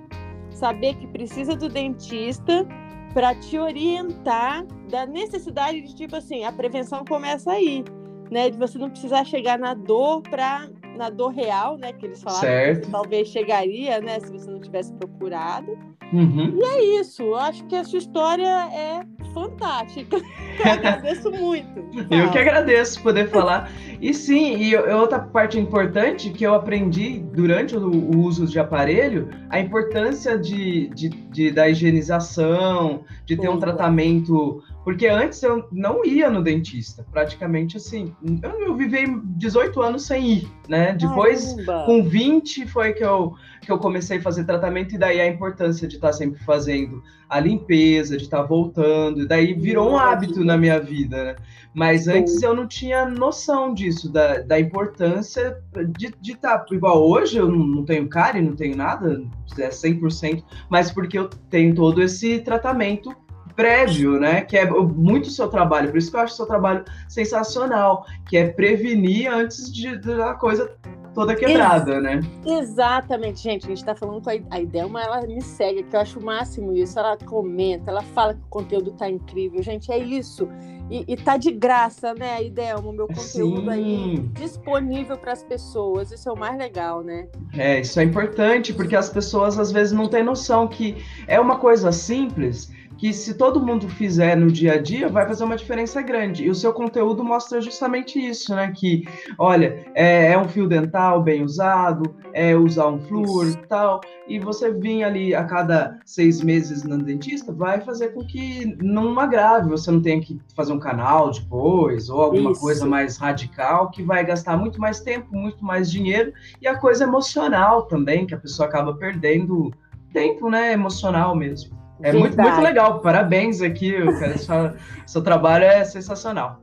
saber 0.51 0.95
que 0.95 1.07
precisa 1.07 1.55
do 1.55 1.69
dentista 1.69 2.67
para 3.13 3.33
te 3.35 3.57
orientar 3.57 4.65
da 4.89 5.05
necessidade 5.05 5.81
de 5.81 5.95
tipo 5.95 6.15
assim, 6.15 6.43
a 6.43 6.51
prevenção 6.51 7.05
começa 7.05 7.51
aí, 7.51 7.83
né? 8.31 8.49
De 8.49 8.57
você 8.57 8.77
não 8.77 8.89
precisar 8.89 9.23
chegar 9.23 9.57
na 9.57 9.73
dor 9.73 10.21
para 10.23 10.69
na 10.97 11.09
dor 11.09 11.29
real, 11.29 11.77
né? 11.77 11.93
Que 11.93 12.05
eles 12.05 12.23
falaram 12.23 12.41
certo. 12.41 12.85
que 12.85 12.91
talvez 12.91 13.27
chegaria, 13.27 14.01
né? 14.01 14.19
Se 14.19 14.31
você 14.31 14.49
não 14.49 14.59
tivesse 14.59 14.93
procurado. 14.93 15.77
Uhum. 16.13 16.57
E 16.57 16.63
é 16.63 16.99
isso. 16.99 17.23
Eu 17.23 17.35
acho 17.35 17.65
que 17.65 17.75
a 17.75 17.83
sua 17.83 17.99
história 17.99 18.47
é 18.73 19.01
fantástica. 19.35 20.15
Eu 20.63 20.71
agradeço 20.71 21.29
muito. 21.29 21.85
Eu 22.09 22.31
que 22.31 22.39
agradeço 22.39 23.03
poder 23.03 23.29
falar. 23.29 23.69
E 24.01 24.13
sim, 24.13 24.55
e 24.55 24.75
outra 24.75 25.19
parte 25.19 25.59
importante 25.59 26.29
que 26.29 26.45
eu 26.45 26.53
aprendi 26.53 27.19
durante 27.19 27.75
o, 27.75 27.89
o 27.89 28.19
uso 28.19 28.45
de 28.47 28.57
aparelho, 28.57 29.29
a 29.49 29.59
importância 29.59 30.37
de, 30.37 30.87
de, 30.89 31.09
de 31.09 31.51
da 31.51 31.67
higienização, 31.67 33.03
de 33.25 33.35
ter 33.35 33.49
um 33.49 33.59
tratamento 33.59 34.63
porque 34.85 35.07
antes 35.07 35.41
eu 35.41 35.67
não 35.71 36.05
ia 36.05 36.29
no 36.29 36.43
dentista, 36.43 37.03
praticamente 37.11 37.75
assim. 37.75 38.15
Eu, 38.43 38.61
eu 38.61 38.75
vivi 38.75 39.19
18 39.35 39.81
anos 39.81 40.05
sem 40.05 40.33
ir, 40.33 40.51
né? 40.69 40.93
Depois, 40.93 41.55
Caramba. 41.55 41.85
com 41.87 42.03
20, 42.03 42.67
foi 42.67 42.93
que 42.93 43.03
eu, 43.03 43.33
que 43.61 43.71
eu 43.71 43.79
comecei 43.79 44.19
a 44.19 44.21
fazer 44.21 44.43
tratamento, 44.43 44.93
e 44.93 44.97
daí 44.99 45.19
a 45.19 45.27
importância 45.27 45.87
de 45.87 45.95
estar 45.95 46.13
sempre 46.13 46.39
fazendo 46.43 47.01
a 47.27 47.39
limpeza, 47.39 48.15
de 48.15 48.25
estar 48.25 48.43
voltando, 48.43 49.23
e 49.23 49.27
daí 49.27 49.55
virou 49.55 49.89
um 49.89 49.97
hábito 49.97 50.45
na 50.45 50.55
minha 50.55 50.79
vida, 50.79 51.23
né? 51.23 51.35
Mas 51.73 52.07
antes 52.07 52.43
eu 52.43 52.53
não 52.53 52.67
tinha 52.67 53.05
noção 53.05 53.73
disso, 53.73 54.13
da, 54.13 54.37
da 54.43 54.59
importância 54.59 55.57
de 55.97 56.13
estar. 56.31 56.63
igual 56.71 57.03
hoje, 57.03 57.37
eu 57.37 57.49
não, 57.49 57.65
não 57.65 57.83
tenho 57.83 58.07
cárie, 58.07 58.39
não 58.39 58.55
tenho 58.55 58.77
nada, 58.77 59.23
é 59.57 59.69
100%, 59.69 60.43
mas 60.69 60.91
porque 60.91 61.17
eu 61.17 61.27
tenho 61.49 61.73
todo 61.73 62.03
esse 62.03 62.39
tratamento 62.41 63.24
prévio, 63.55 64.19
né? 64.19 64.41
Que 64.41 64.57
é 64.57 64.69
muito 64.69 65.27
o 65.27 65.31
seu 65.31 65.47
trabalho, 65.47 65.89
por 65.89 65.97
isso 65.97 66.11
que 66.11 66.17
eu 66.17 66.21
acho 66.21 66.33
o 66.33 66.37
seu 66.37 66.45
trabalho 66.45 66.83
sensacional, 67.07 68.05
que 68.27 68.37
é 68.37 68.47
prevenir 68.47 69.31
antes 69.31 69.71
de, 69.71 69.97
da 69.97 70.33
coisa 70.33 70.71
toda 71.15 71.33
quebrada, 71.33 71.93
Ex 71.93 72.03
né? 72.03 72.19
Exatamente, 72.45 73.41
gente. 73.41 73.65
A 73.65 73.69
gente 73.69 73.83
tá 73.83 73.95
falando 73.95 74.21
com 74.21 74.29
a, 74.29 74.33
a 74.51 74.59
Idelma, 74.59 75.01
ela 75.01 75.21
me 75.21 75.41
segue, 75.41 75.83
que 75.83 75.95
eu 75.95 76.01
acho 76.01 76.19
o 76.19 76.23
máximo 76.23 76.73
isso. 76.73 76.99
Ela 76.99 77.17
comenta, 77.17 77.89
ela 77.89 78.03
fala 78.03 78.33
que 78.33 78.41
o 78.41 78.49
conteúdo 78.49 78.91
tá 78.91 79.09
incrível. 79.09 79.63
Gente, 79.63 79.91
é 79.91 79.97
isso. 79.97 80.47
E, 80.91 81.03
e 81.07 81.17
tá 81.17 81.37
de 81.37 81.51
graça, 81.51 82.13
né, 82.13 82.43
Idelma? 82.43 82.89
O 82.89 82.93
meu 82.93 83.07
conteúdo 83.07 83.61
Sim. 83.61 83.69
aí 83.69 84.17
disponível 84.33 85.17
para 85.17 85.31
as 85.31 85.43
pessoas. 85.43 86.11
Isso 86.11 86.29
é 86.29 86.31
o 86.31 86.37
mais 86.37 86.57
legal, 86.57 87.01
né? 87.01 87.27
É, 87.53 87.79
isso 87.79 87.99
é 87.99 88.03
importante, 88.03 88.73
porque 88.73 88.95
as 88.95 89.09
pessoas 89.09 89.57
às 89.57 89.71
vezes 89.71 89.93
não 89.93 90.07
têm 90.07 90.23
noção 90.23 90.67
que 90.67 90.97
é 91.27 91.39
uma 91.39 91.57
coisa 91.57 91.91
simples 91.91 92.71
que 93.05 93.13
se 93.13 93.35
todo 93.35 93.63
mundo 93.63 93.87
fizer 93.87 94.35
no 94.35 94.47
dia 94.47 94.73
a 94.73 94.81
dia, 94.81 95.07
vai 95.07 95.27
fazer 95.27 95.43
uma 95.43 95.55
diferença 95.55 96.01
grande. 96.01 96.43
E 96.43 96.49
o 96.49 96.55
seu 96.55 96.73
conteúdo 96.73 97.23
mostra 97.23 97.61
justamente 97.61 98.17
isso, 98.17 98.55
né? 98.55 98.73
Que, 98.75 99.07
olha, 99.37 99.85
é, 99.93 100.31
é 100.31 100.37
um 100.39 100.47
fio 100.47 100.67
dental 100.67 101.21
bem 101.21 101.43
usado, 101.43 102.15
é 102.33 102.55
usar 102.55 102.87
um 102.87 102.99
flúor 102.99 103.47
e 103.47 103.67
tal, 103.67 104.01
e 104.27 104.39
você 104.39 104.71
vir 104.71 105.03
ali 105.03 105.35
a 105.35 105.43
cada 105.43 105.99
seis 106.03 106.41
meses 106.41 106.83
no 106.83 106.97
dentista, 106.97 107.53
vai 107.53 107.79
fazer 107.79 108.07
com 108.07 108.25
que 108.25 108.75
não 108.81 109.19
agrave, 109.19 109.69
você 109.69 109.91
não 109.91 110.01
tenha 110.01 110.19
que 110.19 110.41
fazer 110.55 110.73
um 110.73 110.79
canal 110.79 111.29
depois, 111.29 112.09
ou 112.09 112.23
alguma 112.23 112.53
isso. 112.53 112.61
coisa 112.61 112.87
mais 112.87 113.17
radical, 113.17 113.91
que 113.91 114.01
vai 114.01 114.25
gastar 114.25 114.57
muito 114.57 114.81
mais 114.81 114.99
tempo, 114.99 115.27
muito 115.31 115.63
mais 115.63 115.91
dinheiro, 115.91 116.33
e 116.59 116.67
a 116.67 116.75
coisa 116.75 117.03
emocional 117.03 117.83
também, 117.83 118.25
que 118.25 118.33
a 118.33 118.39
pessoa 118.39 118.67
acaba 118.67 118.95
perdendo 118.95 119.71
tempo, 120.11 120.49
né? 120.49 120.73
Emocional 120.73 121.35
mesmo. 121.35 121.84
É 122.01 122.11
muito, 122.11 122.39
muito 122.39 122.61
legal. 122.61 122.99
Parabéns 122.99 123.61
aqui, 123.61 123.93
cara. 124.19 124.37
Seu, 124.37 124.55
seu 125.07 125.23
trabalho 125.23 125.65
é 125.65 125.83
sensacional. 125.83 126.61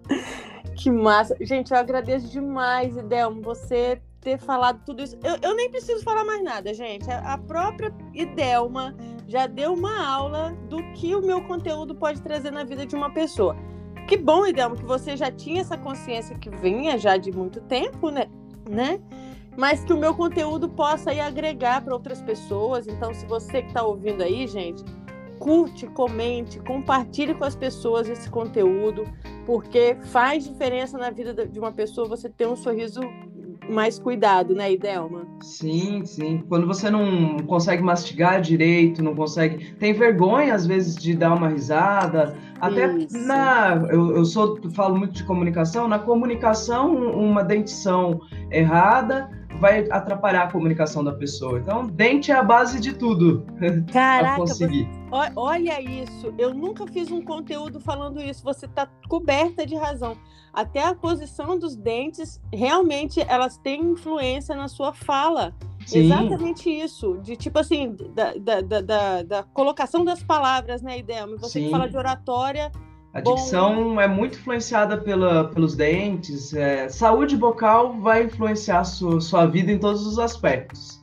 Que 0.74 0.90
massa. 0.90 1.36
Gente, 1.40 1.72
eu 1.72 1.78
agradeço 1.78 2.30
demais, 2.30 2.96
Idelmo, 2.96 3.40
você 3.42 4.00
ter 4.20 4.38
falado 4.38 4.80
tudo 4.86 5.02
isso. 5.02 5.18
Eu, 5.22 5.36
eu 5.42 5.56
nem 5.56 5.70
preciso 5.70 6.02
falar 6.02 6.24
mais 6.24 6.42
nada, 6.42 6.72
gente. 6.72 7.10
A, 7.10 7.34
a 7.34 7.38
própria 7.38 7.92
Idelma 8.14 8.94
já 9.26 9.46
deu 9.46 9.74
uma 9.74 10.06
aula 10.06 10.56
do 10.68 10.82
que 10.92 11.14
o 11.14 11.20
meu 11.20 11.42
conteúdo 11.42 11.94
pode 11.94 12.22
trazer 12.22 12.50
na 12.50 12.64
vida 12.64 12.86
de 12.86 12.94
uma 12.94 13.10
pessoa. 13.10 13.56
Que 14.06 14.16
bom, 14.16 14.46
Idelma, 14.46 14.76
que 14.76 14.84
você 14.84 15.16
já 15.16 15.30
tinha 15.30 15.60
essa 15.60 15.76
consciência 15.76 16.36
que 16.38 16.50
vinha 16.50 16.98
já 16.98 17.16
de 17.16 17.32
muito 17.32 17.60
tempo, 17.62 18.10
né? 18.10 18.26
né? 18.68 19.00
Mas 19.56 19.84
que 19.84 19.92
o 19.92 19.96
meu 19.96 20.14
conteúdo 20.14 20.68
possa 20.68 21.10
aí 21.10 21.20
agregar 21.20 21.82
para 21.82 21.92
outras 21.92 22.22
pessoas. 22.22 22.86
Então, 22.86 23.12
se 23.12 23.26
você 23.26 23.62
que 23.62 23.68
está 23.68 23.82
ouvindo 23.82 24.22
aí, 24.22 24.46
gente, 24.46 24.82
curte, 25.42 25.88
comente, 25.88 26.60
compartilhe 26.60 27.34
com 27.34 27.44
as 27.44 27.56
pessoas 27.56 28.08
esse 28.08 28.30
conteúdo, 28.30 29.04
porque 29.44 29.96
faz 30.04 30.44
diferença 30.44 30.96
na 30.96 31.10
vida 31.10 31.34
de 31.44 31.58
uma 31.58 31.72
pessoa 31.72 32.08
você 32.08 32.28
ter 32.28 32.46
um 32.46 32.54
sorriso 32.54 33.00
mais 33.68 33.98
cuidado, 33.98 34.54
né, 34.54 34.72
Idelma? 34.72 35.26
Sim, 35.40 36.04
sim. 36.04 36.44
Quando 36.48 36.64
você 36.64 36.88
não 36.90 37.38
consegue 37.38 37.82
mastigar 37.82 38.40
direito, 38.40 39.02
não 39.02 39.16
consegue. 39.16 39.74
Tem 39.74 39.92
vergonha, 39.92 40.54
às 40.54 40.64
vezes, 40.64 40.94
de 40.94 41.16
dar 41.16 41.34
uma 41.34 41.48
risada. 41.48 42.36
Até 42.60 42.92
Isso. 42.92 43.18
na. 43.26 43.84
Eu, 43.90 44.16
eu 44.16 44.24
sou, 44.24 44.58
falo 44.72 44.96
muito 44.96 45.14
de 45.14 45.24
comunicação. 45.24 45.88
Na 45.88 45.98
comunicação, 45.98 46.94
uma 46.94 47.42
dentição 47.42 48.20
errada 48.50 49.28
vai 49.60 49.86
atrapalhar 49.90 50.44
a 50.44 50.52
comunicação 50.52 51.04
da 51.04 51.12
pessoa. 51.12 51.58
Então, 51.58 51.86
dente 51.86 52.30
é 52.30 52.34
a 52.34 52.42
base 52.42 52.80
de 52.80 52.92
tudo. 52.92 53.44
Caraca, 53.92 54.36
conseguir. 54.36 54.88
Você, 54.88 55.01
olha 55.36 55.80
isso. 55.80 56.32
Eu 56.38 56.54
nunca 56.54 56.86
fiz 56.86 57.10
um 57.10 57.22
conteúdo 57.22 57.78
falando 57.78 58.20
isso. 58.20 58.42
Você 58.42 58.66
está 58.66 58.88
coberta 59.08 59.66
de 59.66 59.76
razão. 59.76 60.16
Até 60.52 60.84
a 60.84 60.94
posição 60.94 61.58
dos 61.58 61.76
dentes, 61.76 62.40
realmente, 62.52 63.20
elas 63.20 63.56
têm 63.56 63.82
influência 63.82 64.54
na 64.54 64.68
sua 64.68 64.92
fala. 64.92 65.54
Sim. 65.86 66.06
Exatamente 66.06 66.70
isso. 66.70 67.18
De 67.22 67.36
tipo 67.36 67.58
assim, 67.58 67.96
da, 68.14 68.34
da, 68.34 68.60
da, 68.80 69.22
da, 69.22 69.42
colocação 69.42 70.04
das 70.04 70.22
palavras, 70.22 70.82
né, 70.82 70.98
Idema? 70.98 71.36
Você 71.38 71.60
Sim. 71.60 71.64
que 71.64 71.70
fala 71.70 71.88
de 71.88 71.96
oratória 71.96 72.70
a 73.14 73.20
dicção 73.20 73.94
Bom, 73.94 74.00
é 74.00 74.08
muito 74.08 74.38
influenciada 74.38 74.96
pela, 74.96 75.48
pelos 75.48 75.76
dentes. 75.76 76.54
É, 76.54 76.88
saúde 76.88 77.36
vocal 77.36 78.00
vai 78.00 78.24
influenciar 78.24 78.84
sua, 78.84 79.20
sua 79.20 79.44
vida 79.44 79.70
em 79.70 79.78
todos 79.78 80.06
os 80.06 80.18
aspectos. 80.18 81.02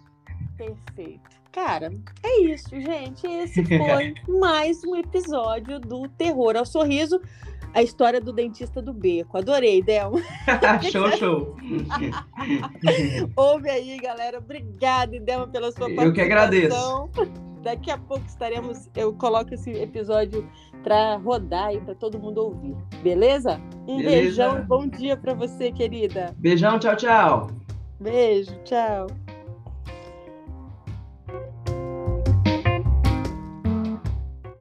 Perfeito. 0.58 1.39
Cara, 1.52 1.92
é 2.24 2.42
isso, 2.42 2.70
gente. 2.70 3.26
Esse 3.26 3.64
foi 3.66 4.14
mais 4.40 4.84
um 4.84 4.96
episódio 4.96 5.80
do 5.80 6.08
Terror 6.10 6.56
ao 6.56 6.66
Sorriso. 6.66 7.20
A 7.74 7.82
história 7.84 8.20
do 8.20 8.32
dentista 8.34 8.82
do 8.82 8.94
beco. 8.94 9.38
Adorei, 9.38 9.82
Del. 9.82 10.14
show, 10.92 11.12
show. 11.12 11.56
Ouve 13.36 13.70
aí, 13.70 13.98
galera. 13.98 14.40
Obrigada, 14.40 15.20
Delma, 15.20 15.48
pela 15.48 15.72
sua 15.72 15.82
participação. 15.82 16.08
Eu 16.08 16.14
que 16.14 16.22
agradeço. 16.22 17.10
Daqui 17.62 17.92
a 17.92 17.98
pouco 17.98 18.26
estaremos. 18.26 18.90
Eu 18.96 19.14
coloco 19.14 19.54
esse 19.54 19.72
episódio 19.72 20.48
para 20.84 21.18
rodar 21.18 21.68
aí 21.68 21.82
para 21.82 21.94
todo 21.94 22.20
mundo 22.20 22.40
ouvir. 22.40 22.76
Beleza? 23.04 23.62
Um 23.88 23.98
Beleza. 23.98 24.22
beijão 24.22 24.60
e 24.60 24.62
bom 24.64 24.88
dia 24.88 25.18
para 25.18 25.34
você, 25.34 25.72
querida. 25.72 26.34
Beijão, 26.38 26.80
tchau, 26.80 26.96
tchau. 26.96 27.48
Beijo, 28.00 28.54
tchau. 28.64 29.08